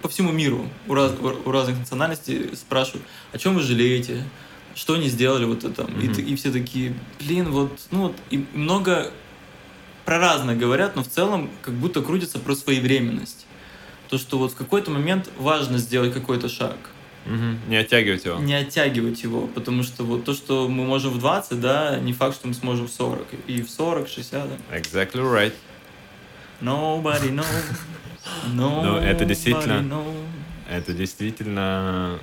по 0.00 0.08
всему 0.08 0.32
миру, 0.32 0.66
у, 0.88 0.94
раз- 0.94 1.12
у 1.44 1.50
разных 1.50 1.78
национальностей 1.78 2.56
спрашивают, 2.56 3.04
о 3.32 3.38
чем 3.38 3.54
вы 3.54 3.60
жалеете, 3.60 4.24
что 4.74 4.94
они 4.94 5.08
сделали 5.08 5.44
вот 5.44 5.64
это. 5.64 5.82
И, 5.82 6.06
Мгм. 6.06 6.14
ты- 6.14 6.22
и 6.22 6.34
все 6.34 6.50
такие, 6.50 6.94
блин, 7.20 7.50
вот, 7.50 7.78
ну 7.90 7.98
вот, 8.04 8.16
и 8.30 8.44
много 8.54 9.12
про 10.06 10.18
разное 10.18 10.56
говорят, 10.56 10.96
но 10.96 11.02
в 11.04 11.08
целом 11.08 11.50
как 11.60 11.74
будто 11.74 12.00
крутится 12.00 12.38
про 12.38 12.54
своевременность. 12.54 13.44
То, 14.08 14.16
что 14.18 14.38
вот 14.38 14.52
в 14.52 14.56
какой-то 14.56 14.90
момент 14.90 15.28
важно 15.38 15.76
сделать 15.78 16.12
какой-то 16.14 16.48
шаг 16.48 16.76
Мгм. 17.26 17.58
Не 17.68 17.76
оттягивать 17.76 18.24
его. 18.24 18.38
не 18.40 18.54
оттягивать 18.54 19.22
его, 19.22 19.46
потому 19.46 19.82
что 19.84 20.04
вот 20.04 20.24
то, 20.24 20.32
что 20.34 20.68
мы 20.68 20.84
можем 20.84 21.10
в 21.12 21.18
20, 21.18 21.60
да, 21.60 21.98
не 22.00 22.12
факт, 22.14 22.34
что 22.36 22.48
мы 22.48 22.54
сможем 22.54 22.86
в 22.88 22.90
40. 22.92 23.26
И 23.46 23.62
в 23.62 23.70
40, 23.70 24.08
60, 24.08 24.48
да. 24.48 24.76
Exactly 24.78 25.20
right. 25.22 25.52
Nobody 26.62 27.30
knows. 27.30 27.46
Ну, 28.52 28.96
это 28.96 29.24
Nobody 29.24 29.28
действительно-. 29.28 30.04
Это 30.70 30.94
действительно 30.94 32.18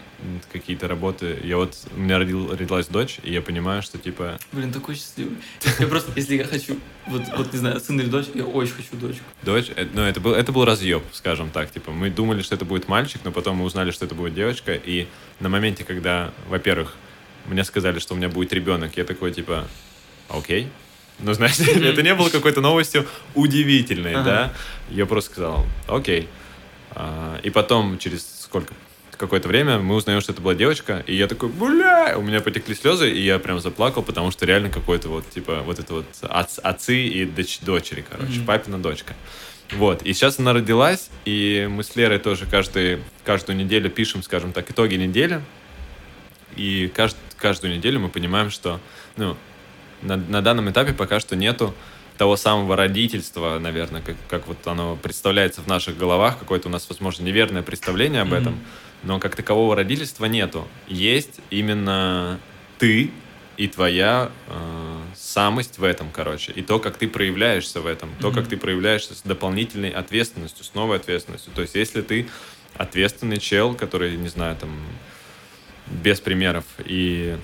какие-то 0.51 0.87
работы. 0.87 1.39
Я 1.43 1.57
вот, 1.57 1.75
у 1.95 1.99
меня 1.99 2.17
родил, 2.17 2.51
родилась 2.51 2.87
дочь, 2.87 3.19
и 3.21 3.31
я 3.31 3.43
понимаю, 3.43 3.83
что 3.83 3.99
типа 3.99 4.39
Блин, 4.51 4.71
такой 4.71 4.95
счастливый. 4.95 5.37
Я 5.77 5.85
просто, 5.85 6.11
если 6.15 6.35
я 6.35 6.45
хочу, 6.45 6.79
вот, 7.05 7.21
вот 7.37 7.53
не 7.53 7.59
знаю, 7.59 7.79
сын 7.79 7.99
или 7.99 8.07
дочь, 8.07 8.25
я 8.33 8.45
очень 8.45 8.73
хочу 8.73 8.95
дочку. 8.95 9.23
дочь, 9.43 9.69
э, 9.75 9.85
ну 9.93 10.01
это 10.01 10.19
был, 10.19 10.33
это 10.33 10.51
был 10.51 10.65
разъеб, 10.65 11.03
скажем 11.11 11.51
так, 11.51 11.69
типа 11.69 11.91
мы 11.91 12.09
думали, 12.09 12.41
что 12.41 12.55
это 12.55 12.65
будет 12.65 12.87
мальчик, 12.87 13.21
но 13.23 13.31
потом 13.31 13.57
мы 13.57 13.65
узнали, 13.65 13.91
что 13.91 14.05
это 14.05 14.15
будет 14.15 14.33
девочка, 14.33 14.73
и 14.73 15.07
на 15.39 15.49
моменте, 15.49 15.83
когда, 15.83 16.31
во-первых, 16.47 16.95
мне 17.45 17.63
сказали, 17.63 17.99
что 17.99 18.15
у 18.15 18.17
меня 18.17 18.29
будет 18.29 18.51
ребенок, 18.51 18.97
я 18.97 19.03
такой 19.03 19.31
типа, 19.31 19.67
окей. 20.27 20.69
Ну, 21.19 21.33
знаешь, 21.33 21.59
это 21.59 22.01
не 22.01 22.15
было 22.15 22.29
какой-то 22.29 22.61
новостью 22.61 23.05
удивительной, 23.35 24.13
Ага. 24.13 24.23
да. 24.23 24.53
Я 24.89 25.05
просто 25.05 25.31
сказал, 25.31 25.65
окей. 25.87 26.27
А, 26.91 27.39
И 27.43 27.49
потом, 27.49 27.97
через 27.99 28.25
сколько? 28.43 28.73
Какое-то 29.17 29.49
время 29.49 29.79
мы 29.79 29.95
узнаем, 29.95 30.21
что 30.21 30.31
это 30.31 30.41
была 30.41 30.55
девочка, 30.55 31.03
и 31.05 31.13
я 31.13 31.27
такой, 31.27 31.49
бля, 31.49 32.15
у 32.17 32.21
меня 32.21 32.39
потекли 32.39 32.73
слезы, 32.73 33.11
и 33.11 33.21
я 33.21 33.37
прям 33.37 33.59
заплакал, 33.59 34.01
потому 34.01 34.31
что 34.31 34.45
реально 34.45 34.69
какой-то 34.69 35.09
вот, 35.09 35.29
типа, 35.29 35.61
вот 35.65 35.77
это 35.77 35.93
вот 35.93 36.05
отц- 36.21 36.61
отцы 36.61 37.05
и 37.05 37.25
доч- 37.25 37.59
дочери, 37.65 38.05
короче, 38.09 38.37
Мгм. 38.37 38.45
папина 38.45 38.77
дочка. 38.81 39.13
Вот, 39.73 40.03
и 40.03 40.13
сейчас 40.13 40.39
она 40.39 40.53
родилась, 40.53 41.09
и 41.25 41.67
мы 41.69 41.83
с 41.83 41.97
Лерой 41.97 42.17
тоже 42.19 42.45
каждый, 42.45 42.99
каждую 43.25 43.57
неделю 43.57 43.89
пишем, 43.89 44.23
скажем 44.23 44.53
так, 44.53 44.71
итоги 44.71 44.95
недели, 44.95 45.41
и 46.55 46.89
кажд- 46.95 47.17
каждую 47.35 47.75
неделю 47.75 47.99
мы 47.99 48.07
понимаем, 48.07 48.49
что, 48.49 48.79
ну, 49.17 49.35
на, 50.01 50.17
на 50.17 50.41
данном 50.41 50.69
этапе 50.69 50.93
пока 50.93 51.19
что 51.19 51.35
нету 51.35 51.73
того 52.17 52.35
самого 52.35 52.75
родительства, 52.75 53.59
наверное, 53.59 54.01
как, 54.01 54.15
как 54.27 54.47
вот 54.47 54.65
оно 54.67 54.97
представляется 54.97 55.61
в 55.61 55.67
наших 55.67 55.97
головах, 55.97 56.37
какое-то 56.37 56.67
у 56.67 56.71
нас, 56.71 56.85
возможно, 56.89 57.23
неверное 57.23 57.61
представление 57.63 58.21
об 58.21 58.27
Мгм. 58.29 58.37
этом, 58.37 58.59
но 59.03 59.19
как 59.19 59.35
такового 59.35 59.75
родительства 59.75 60.25
нету. 60.25 60.67
Есть 60.87 61.39
именно 61.49 62.39
ты 62.77 63.11
и 63.55 63.67
твоя 63.67 64.31
э, 64.47 64.97
самость 65.15 65.77
в 65.79 65.83
этом, 65.83 66.11
короче, 66.11 66.51
и 66.51 66.61
то, 66.61 66.79
как 66.79 66.97
ты 66.97 67.07
проявляешься 67.07 67.81
в 67.81 67.87
этом, 67.87 68.09
то, 68.19 68.31
как 68.31 68.47
ты 68.47 68.57
проявляешься 68.57 69.15
с 69.15 69.21
дополнительной 69.21 69.89
ответственностью, 69.89 70.63
с 70.65 70.73
новой 70.73 70.97
ответственностью. 70.97 71.51
То 71.53 71.61
есть, 71.61 71.75
если 71.75 72.01
ты 72.01 72.27
ответственный 72.75 73.37
чел, 73.37 73.73
который, 73.75 74.15
не 74.15 74.29
знаю, 74.29 74.55
там, 74.55 74.69
без 75.87 76.19
примеров. 76.19 76.63
И 76.85 77.37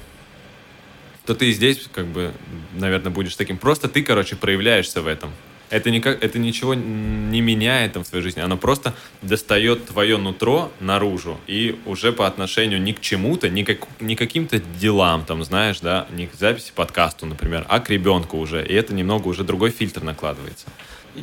то 1.25 1.35
ты 1.35 1.51
здесь, 1.51 1.87
как 1.91 2.05
бы, 2.05 2.33
наверное, 2.73 3.11
будешь 3.11 3.35
таким. 3.35 3.57
Просто 3.57 3.87
ты, 3.87 4.03
короче, 4.03 4.35
проявляешься 4.35 5.01
в 5.01 5.07
этом. 5.07 5.31
Это, 5.71 5.89
никак, 5.89 6.23
это 6.23 6.37
ничего 6.37 6.75
не 6.75 7.41
меняет 7.41 7.93
там 7.93 8.03
в 8.03 8.09
твоей 8.09 8.23
жизни. 8.23 8.39
Оно 8.39 8.55
просто 8.55 8.93
достает 9.21 9.85
твое 9.87 10.17
нутро 10.17 10.71
наружу. 10.79 11.39
И 11.47 11.79
уже 11.85 12.13
по 12.13 12.27
отношению 12.27 12.81
ни 12.81 12.91
к 12.91 13.01
чему-то, 13.01 13.49
ни, 13.49 13.63
как, 13.63 13.79
ни 13.99 14.15
к 14.15 14.19
каким-то 14.19 14.59
делам, 14.59 15.25
там, 15.25 15.43
знаешь, 15.43 15.79
да, 15.79 16.07
не 16.11 16.27
к 16.27 16.35
записи 16.35 16.71
подкасту, 16.73 17.25
например, 17.25 17.65
а 17.67 17.79
к 17.79 17.89
ребенку 17.89 18.37
уже. 18.37 18.65
И 18.65 18.73
это 18.73 18.93
немного 18.93 19.27
уже 19.27 19.43
другой 19.43 19.71
фильтр 19.71 20.03
накладывается. 20.03 20.67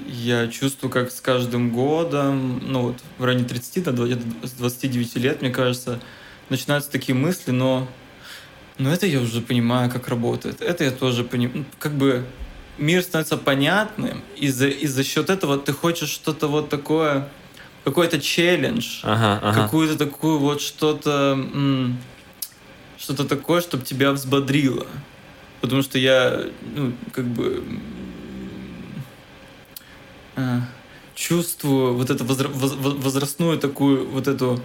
Я 0.09 0.49
чувствую, 0.49 0.91
как 0.91 1.11
с 1.11 1.21
каждым 1.21 1.71
годом, 1.71 2.62
ну 2.67 2.83
вот 2.83 2.97
в 3.19 3.25
районе 3.25 3.45
30, 3.45 3.85
до 3.85 4.07
29 4.59 5.17
лет, 5.17 5.43
мне 5.43 5.51
кажется, 5.51 6.01
начинаются 6.49 6.91
такие 6.91 7.15
мысли, 7.15 7.51
но 7.51 7.87
но 8.78 8.92
это 8.92 9.06
я 9.06 9.20
уже 9.20 9.40
понимаю, 9.40 9.90
как 9.90 10.08
работает. 10.08 10.61
Это 10.61 10.85
я 10.85 10.90
тоже 10.90 11.24
понимаю. 11.24 11.58
Ну, 11.58 11.64
как 11.78 11.92
бы 11.92 12.24
мир 12.78 13.02
становится 13.02 13.37
понятным, 13.37 14.22
и 14.37 14.48
за, 14.48 14.68
и 14.68 14.87
за 14.87 15.04
счет 15.04 15.30
этого 15.30 15.58
ты 15.58 15.72
хочешь 15.72 16.08
что-то 16.08 16.48
вот 16.48 16.68
такое, 16.68 17.28
какой-то 17.85 18.20
челлендж, 18.20 19.00
ага, 19.02 19.40
ага. 19.42 19.62
какую-то 19.62 19.96
такую 19.98 20.38
вот 20.38 20.61
что-то, 20.61 21.38
что-то 22.98 23.24
такое, 23.24 23.61
чтобы 23.61 23.85
тебя 23.85 24.12
взбодрило. 24.12 24.87
Потому 25.61 25.82
что 25.82 25.98
я, 25.98 26.42
ну, 26.74 26.92
как 27.12 27.24
бы 27.24 27.64
а, 30.35 30.62
чувствую 31.14 31.94
вот 31.94 32.11
эту 32.11 32.24
возрастную 32.24 33.58
такую 33.58 34.08
вот 34.08 34.26
эту, 34.26 34.61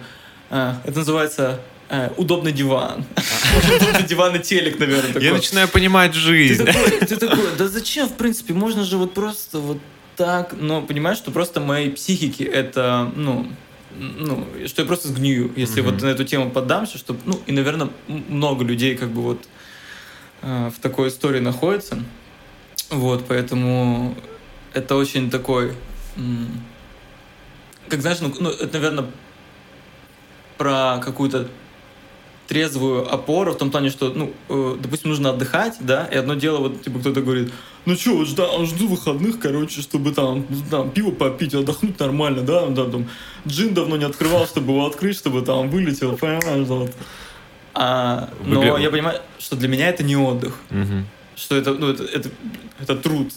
а, 0.50 0.80
это 0.84 0.98
называется 0.98 1.60
э, 1.88 2.10
удобный 2.16 2.52
диван. 2.52 3.04
Удобный 3.76 4.02
диван 4.04 4.36
и 4.36 4.38
телек, 4.40 4.78
наверное. 4.78 5.20
Я 5.20 5.32
начинаю 5.32 5.68
понимать 5.68 6.14
жизнь. 6.14 6.64
Ты 6.64 7.16
такой, 7.16 7.56
да 7.56 7.68
зачем, 7.68 8.08
в 8.08 8.14
принципе, 8.14 8.54
можно 8.54 8.84
же 8.84 8.96
вот 8.96 9.14
просто 9.14 9.58
вот 9.58 9.78
так, 10.16 10.54
но 10.58 10.82
понимаешь, 10.82 11.18
что 11.18 11.30
просто 11.30 11.60
моей 11.60 11.90
психике 11.90 12.44
это, 12.44 13.10
ну, 13.14 13.46
ну, 13.96 14.46
что 14.66 14.82
я 14.82 14.86
просто 14.86 15.08
сгнию, 15.08 15.52
если 15.56 15.80
вот 15.80 16.02
на 16.02 16.08
эту 16.08 16.24
тему 16.24 16.50
поддамся, 16.50 16.98
что, 16.98 17.16
ну, 17.24 17.40
и, 17.46 17.52
наверное, 17.52 17.88
много 18.06 18.64
людей 18.64 18.96
как 18.96 19.10
бы 19.10 19.22
вот 19.22 19.48
э, 20.42 20.70
в 20.76 20.80
такой 20.80 21.08
истории 21.08 21.40
находится. 21.40 22.02
Вот, 22.90 23.26
поэтому 23.28 24.16
это 24.72 24.96
очень 24.96 25.30
такой, 25.30 25.74
как 27.88 28.00
знаешь, 28.00 28.18
ну, 28.20 28.34
ну 28.40 28.50
это, 28.50 28.78
наверное, 28.78 29.06
про 30.56 31.00
какую-то 31.04 31.48
трезвую 32.48 33.12
опору 33.12 33.52
в 33.52 33.58
том 33.58 33.70
плане, 33.70 33.90
что, 33.90 34.08
ну, 34.08 34.32
э, 34.48 34.76
допустим, 34.80 35.10
нужно 35.10 35.30
отдыхать, 35.30 35.76
да, 35.80 36.06
и 36.06 36.16
одно 36.16 36.34
дело, 36.34 36.58
вот, 36.58 36.82
типа, 36.82 36.98
кто-то 36.98 37.20
говорит, 37.20 37.52
ну 37.84 37.94
что, 37.94 38.16
вот 38.16 38.26
жду, 38.26 38.64
жду 38.64 38.88
выходных, 38.88 39.38
короче, 39.38 39.82
чтобы 39.82 40.12
там, 40.12 40.46
там 40.70 40.90
пиво 40.90 41.10
попить, 41.10 41.54
отдохнуть 41.54 42.00
нормально, 42.00 42.42
да, 42.42 42.66
да, 42.66 42.86
там, 42.86 43.06
джин 43.46 43.74
давно 43.74 43.98
не 43.98 44.04
открывал, 44.04 44.46
чтобы 44.46 44.72
его 44.72 44.86
открыть, 44.86 45.16
чтобы 45.16 45.42
там 45.42 45.68
вылетел, 45.68 46.16
понимаешь, 46.16 46.66
вот. 46.66 46.94
А, 47.74 48.30
но 48.44 48.60
Выбер... 48.60 48.78
я 48.78 48.90
понимаю, 48.90 49.20
что 49.38 49.54
для 49.54 49.68
меня 49.68 49.90
это 49.90 50.02
не 50.02 50.16
отдых, 50.16 50.58
угу. 50.70 51.04
что 51.36 51.54
это, 51.54 51.74
ну, 51.74 51.90
это, 51.90 52.02
это, 52.04 52.30
это 52.80 52.96
труд. 52.96 53.30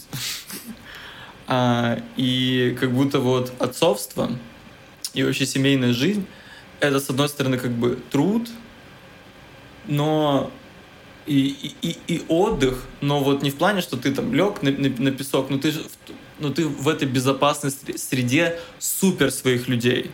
а, 1.46 1.98
и 2.16 2.74
как 2.80 2.92
будто 2.92 3.20
вот 3.20 3.52
отцовство 3.58 4.30
и 5.12 5.22
вообще 5.22 5.44
семейная 5.44 5.92
жизнь, 5.92 6.24
это, 6.80 6.98
с 6.98 7.10
одной 7.10 7.28
стороны, 7.28 7.58
как 7.58 7.72
бы 7.72 7.98
труд, 8.10 8.48
но 9.86 10.50
и, 11.26 11.74
и, 11.82 11.98
и 12.06 12.24
отдых, 12.28 12.84
но 13.00 13.22
вот 13.22 13.42
не 13.42 13.50
в 13.50 13.56
плане, 13.56 13.80
что 13.80 13.96
ты 13.96 14.12
там 14.12 14.34
лег 14.34 14.62
на, 14.62 14.70
на, 14.70 14.88
на 14.88 15.10
песок, 15.10 15.50
но 15.50 15.58
ты, 15.58 15.72
но 16.38 16.50
ты 16.50 16.66
в 16.66 16.88
этой 16.88 17.06
безопасной 17.06 17.70
среде 17.70 18.58
супер 18.78 19.30
своих 19.30 19.68
людей 19.68 20.10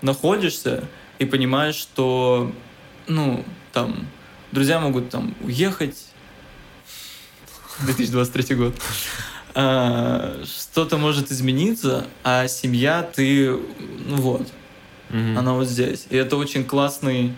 находишься 0.00 0.84
и 1.18 1.24
понимаешь, 1.24 1.76
что, 1.76 2.52
ну, 3.06 3.44
там, 3.72 4.06
друзья 4.50 4.80
могут 4.80 5.10
там 5.10 5.34
уехать, 5.42 6.06
2023 7.80 8.56
год, 8.56 8.74
а, 9.54 10.42
что-то 10.44 10.98
может 10.98 11.30
измениться, 11.30 12.06
а 12.24 12.48
семья 12.48 13.02
ты, 13.02 13.50
ну 13.50 14.16
вот, 14.16 14.48
она 15.10 15.52
вот 15.52 15.68
здесь. 15.68 16.06
И 16.08 16.16
это 16.16 16.36
очень 16.36 16.64
классный 16.64 17.34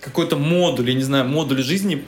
какой-то 0.00 0.36
модуль, 0.36 0.90
я 0.90 0.94
не 0.94 1.02
знаю, 1.02 1.26
модуль 1.26 1.62
жизни 1.62 2.04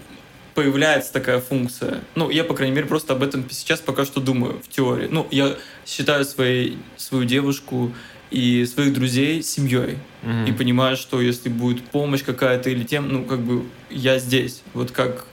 появляется 0.55 1.13
такая 1.13 1.41
функция. 1.41 2.01
Ну, 2.15 2.31
я, 2.31 2.45
по 2.45 2.55
крайней 2.55 2.75
мере, 2.75 2.87
просто 2.87 3.15
об 3.15 3.23
этом 3.23 3.49
сейчас 3.51 3.81
пока 3.81 4.05
что 4.05 4.21
думаю 4.21 4.61
в 4.63 4.69
теории. 4.69 5.09
Ну, 5.11 5.27
я 5.31 5.57
считаю 5.87 6.25
своей, 6.25 6.79
свою 6.97 7.25
девушку 7.25 7.93
и 8.31 8.65
своих 8.67 8.93
друзей 8.93 9.43
семьей. 9.43 9.99
Mm-hmm. 10.23 10.49
И 10.49 10.53
понимаю, 10.53 10.97
что 10.97 11.21
если 11.21 11.49
будет 11.49 11.85
помощь 11.85 12.23
какая-то 12.23 12.71
или 12.71 12.85
тем, 12.85 13.09
ну, 13.09 13.25
как 13.25 13.41
бы 13.41 13.65
я 13.89 14.19
здесь. 14.19 14.63
Вот 14.75 14.91
как... 14.91 15.25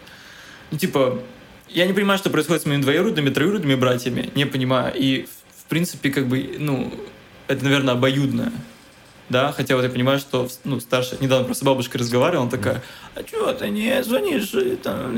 Ну, 0.72 0.78
типа, 0.78 1.22
я 1.70 1.86
не 1.86 1.94
понимаю, 1.94 2.18
что 2.18 2.30
происходит 2.30 2.64
с 2.64 2.66
моими 2.66 2.82
двоюродными, 2.82 3.30
троюродными 3.30 3.76
братьями. 3.76 4.32
Не 4.36 4.46
понимаю. 4.46 4.94
И, 4.96 5.28
в 5.58 5.70
принципе, 5.70 6.10
как 6.10 6.28
бы, 6.28 6.56
ну, 6.58 6.94
это, 7.48 7.64
наверное, 7.64 7.94
обоюдное 7.94 8.52
да, 9.30 9.52
хотя 9.52 9.76
вот 9.76 9.84
я 9.84 9.90
понимаю, 9.90 10.20
что, 10.20 10.48
ну, 10.64 10.80
старшая, 10.80 11.20
недавно 11.20 11.46
просто 11.46 11.66
бабушка 11.66 11.98
разговаривала, 11.98 12.44
она 12.44 12.52
такая, 12.52 12.84
а 13.16 13.24
чего 13.24 13.52
ты 13.54 13.70
не 13.70 14.04
звонишь? 14.04 14.54
Там, 14.82 15.18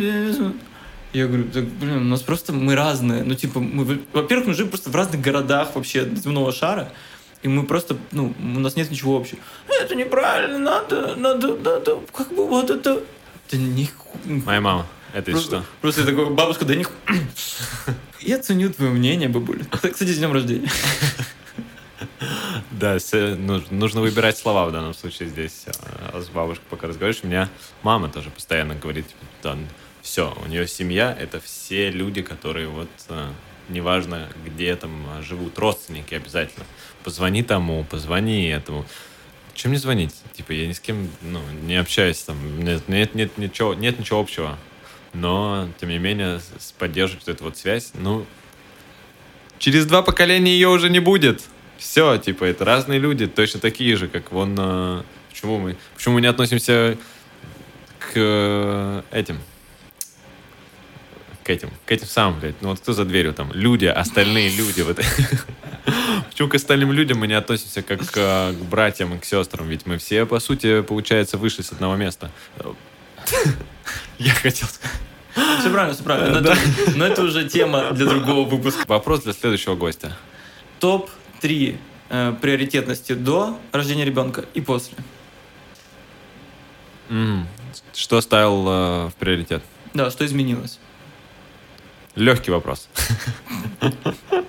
я 1.14 1.28
говорю, 1.28 1.46
так, 1.46 1.64
блин, 1.66 1.98
у 1.98 2.06
нас 2.06 2.22
просто 2.22 2.54
мы 2.54 2.76
разные. 2.76 3.24
Ну, 3.24 3.34
типа, 3.34 3.60
мы, 3.60 4.02
во-первых, 4.14 4.48
мы 4.48 4.54
живем 4.54 4.70
просто 4.70 4.90
в 4.90 4.96
разных 4.96 5.22
городах 5.22 5.76
вообще 5.76 6.08
земного 6.16 6.52
шара, 6.52 6.92
и 7.42 7.48
мы 7.48 7.66
просто, 7.66 7.98
ну, 8.12 8.34
у 8.40 8.60
нас 8.60 8.76
нет 8.76 8.92
ничего 8.92 9.18
общего. 9.18 9.40
Это 9.82 9.96
неправильно, 9.96 10.60
надо, 10.60 11.16
надо, 11.16 11.56
надо, 11.56 12.00
как 12.16 12.30
бы 12.30 12.48
вот 12.48 12.70
это... 12.70 13.02
Да 13.52 13.58
не... 13.58 13.90
Моя 14.26 14.62
мама. 14.62 14.86
Это 15.14 15.32
просто, 15.32 15.58
что? 15.58 15.66
Просто 15.82 16.06
такой, 16.06 16.30
бабушка, 16.30 16.66
да 16.66 16.76
не... 16.76 16.86
Я 18.22 18.38
ценю 18.40 18.72
твое 18.72 18.92
мнение, 18.92 19.30
бабуля. 19.30 19.66
Кстати, 19.72 20.12
с 20.12 20.18
днем 20.18 20.34
рождения. 20.34 20.70
Да, 22.80 22.98
нужно 23.72 24.00
выбирать 24.00 24.38
слова 24.38 24.66
в 24.66 24.72
данном 24.72 24.94
случае 24.94 25.28
здесь. 25.28 25.66
А, 26.14 26.22
с 26.22 26.30
бабушкой 26.30 26.64
пока 26.70 26.88
разговариваешь, 26.88 27.26
у 27.26 27.28
меня 27.28 27.50
мама 27.84 28.08
тоже 28.08 28.30
постоянно 28.30 28.74
говорит, 28.74 29.06
типа, 29.06 29.58
все, 30.02 30.34
у 30.42 30.48
нее 30.48 30.66
семья, 30.66 31.14
это 31.20 31.42
все 31.42 31.92
люди, 31.92 32.22
которые 32.22 32.70
вот, 32.70 32.88
а, 33.10 33.34
неважно, 33.68 34.30
где 34.46 34.74
там 34.78 34.94
живут, 35.22 35.60
родственники 35.60 36.14
обязательно. 36.14 36.66
Позвони 37.04 37.44
тому, 37.44 37.84
позвони 37.84 38.48
этому. 38.48 38.86
Чем 39.56 39.72
мне 39.72 39.80
звонить? 39.80 40.16
Типа, 40.32 40.54
я 40.54 40.66
ни 40.66 40.72
с 40.72 40.80
кем 40.80 41.10
ну, 41.22 41.42
не 41.64 41.76
общаюсь, 41.76 42.20
там, 42.20 42.64
нет, 42.64 42.88
нет, 42.88 43.14
нет, 43.14 43.38
ничего, 43.38 43.74
нет 43.74 44.00
ничего 44.00 44.22
общего. 44.22 44.58
Но, 45.12 45.68
тем 45.82 45.90
не 45.90 45.98
менее, 45.98 46.40
поддерживать 46.78 47.28
эту 47.28 47.44
вот 47.44 47.58
связь, 47.58 47.92
ну, 47.94 48.26
через 49.58 49.86
два 49.86 50.02
поколения 50.02 50.54
ее 50.54 50.70
уже 50.70 50.90
не 50.90 51.02
будет. 51.02 51.44
Все, 51.80 52.18
типа, 52.18 52.44
это 52.44 52.66
разные 52.66 53.00
люди, 53.00 53.26
точно 53.26 53.60
такие 53.62 53.96
же, 53.96 54.10
как 54.10 54.32
вон... 54.32 54.56
Э, 54.60 55.04
почему 55.30 55.60
мы, 55.60 55.78
почему 55.96 56.16
мы 56.16 56.22
не 56.22 56.28
относимся 56.28 56.98
к 58.00 58.12
э, 58.16 59.02
этим? 59.12 59.40
К 61.44 61.50
этим, 61.50 61.72
к 61.86 61.92
этим 61.92 62.06
самым, 62.06 62.40
блядь. 62.42 62.62
Ну 62.62 62.70
вот 62.70 62.80
кто 62.80 62.92
за 62.92 63.06
дверью 63.06 63.34
там? 63.34 63.52
Люди, 63.54 63.86
остальные 63.86 64.50
люди. 64.58 64.82
Вот. 64.82 65.00
Почему 66.30 66.50
к 66.50 66.56
остальным 66.56 66.92
людям 66.92 67.20
мы 67.20 67.28
не 67.28 67.34
относимся 67.34 67.82
как 67.82 68.06
к, 68.06 68.14
к 68.14 68.56
братьям 68.70 69.16
и 69.16 69.20
к 69.20 69.26
сестрам? 69.26 69.68
Ведь 69.68 69.86
мы 69.86 69.98
все, 69.98 70.26
по 70.26 70.40
сути, 70.40 70.82
получается, 70.82 71.38
вышли 71.38 71.62
с 71.62 71.72
одного 71.72 71.96
места. 71.96 72.30
Я 74.20 74.34
хотел 74.34 74.68
сказать. 74.68 74.98
Все 75.60 75.70
правильно, 75.70 75.94
все 75.94 76.04
правильно. 76.04 76.42
Но, 76.42 76.42
да. 76.42 76.54
это, 76.54 76.98
но 76.98 77.06
это 77.06 77.22
уже 77.24 77.48
тема 77.48 77.92
для 77.92 78.06
другого 78.06 78.48
выпуска. 78.48 78.84
Вопрос 78.88 79.24
для 79.24 79.34
следующего 79.34 79.76
гостя. 79.76 80.18
Топ 80.80 81.10
три 81.40 81.78
э, 82.10 82.34
приоритетности 82.42 83.14
до 83.14 83.60
рождения 83.72 84.06
ребенка 84.06 84.46
и 84.54 84.62
после. 84.62 84.98
Mm. 87.10 87.46
Что 87.94 88.22
ставил 88.22 88.68
э, 88.68 89.08
в 89.08 89.14
приоритет? 89.20 89.64
Да, 89.94 90.12
что 90.12 90.26
изменилось? 90.26 90.80
Легкий 92.16 92.52
вопрос. 92.52 92.90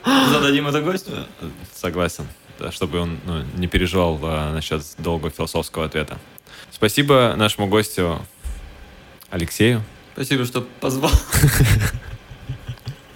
Зададим 0.04 0.66
это 0.66 0.82
гостю? 0.82 1.12
Согласен. 1.74 2.26
Да, 2.58 2.70
чтобы 2.72 2.98
он 2.98 3.18
ну, 3.24 3.42
не 3.56 3.68
переживал 3.68 4.18
э, 4.22 4.52
насчет 4.52 4.82
долгого 4.98 5.30
философского 5.30 5.86
ответа. 5.86 6.18
Спасибо 6.70 7.34
нашему 7.36 7.68
гостю 7.68 8.20
Алексею. 9.30 9.82
Спасибо, 10.14 10.44
что 10.44 10.62
позвал. 10.80 11.12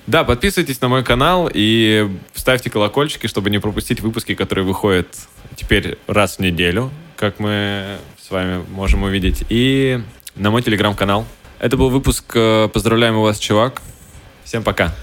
Да, 0.06 0.22
подписывайтесь 0.24 0.80
на 0.80 0.88
мой 0.88 1.02
канал 1.02 1.50
и 1.52 2.10
ставьте 2.34 2.68
колокольчики, 2.68 3.26
чтобы 3.26 3.48
не 3.48 3.58
пропустить 3.58 4.00
выпуски, 4.00 4.34
которые 4.34 4.64
выходят 4.64 5.08
теперь 5.56 5.98
раз 6.06 6.36
в 6.36 6.40
неделю, 6.40 6.90
как 7.16 7.38
мы 7.38 7.98
с 8.20 8.30
вами 8.30 8.62
можем 8.70 9.04
увидеть. 9.04 9.44
И 9.48 10.00
на 10.36 10.50
мой 10.50 10.62
телеграм-канал. 10.62 11.26
Это 11.58 11.76
был 11.76 11.88
выпуск 11.88 12.32
э, 12.34 12.68
«Поздравляем 12.68 13.18
вас, 13.18 13.38
чувак». 13.38 13.80
Всем 14.44 14.62
пока. 14.62 14.94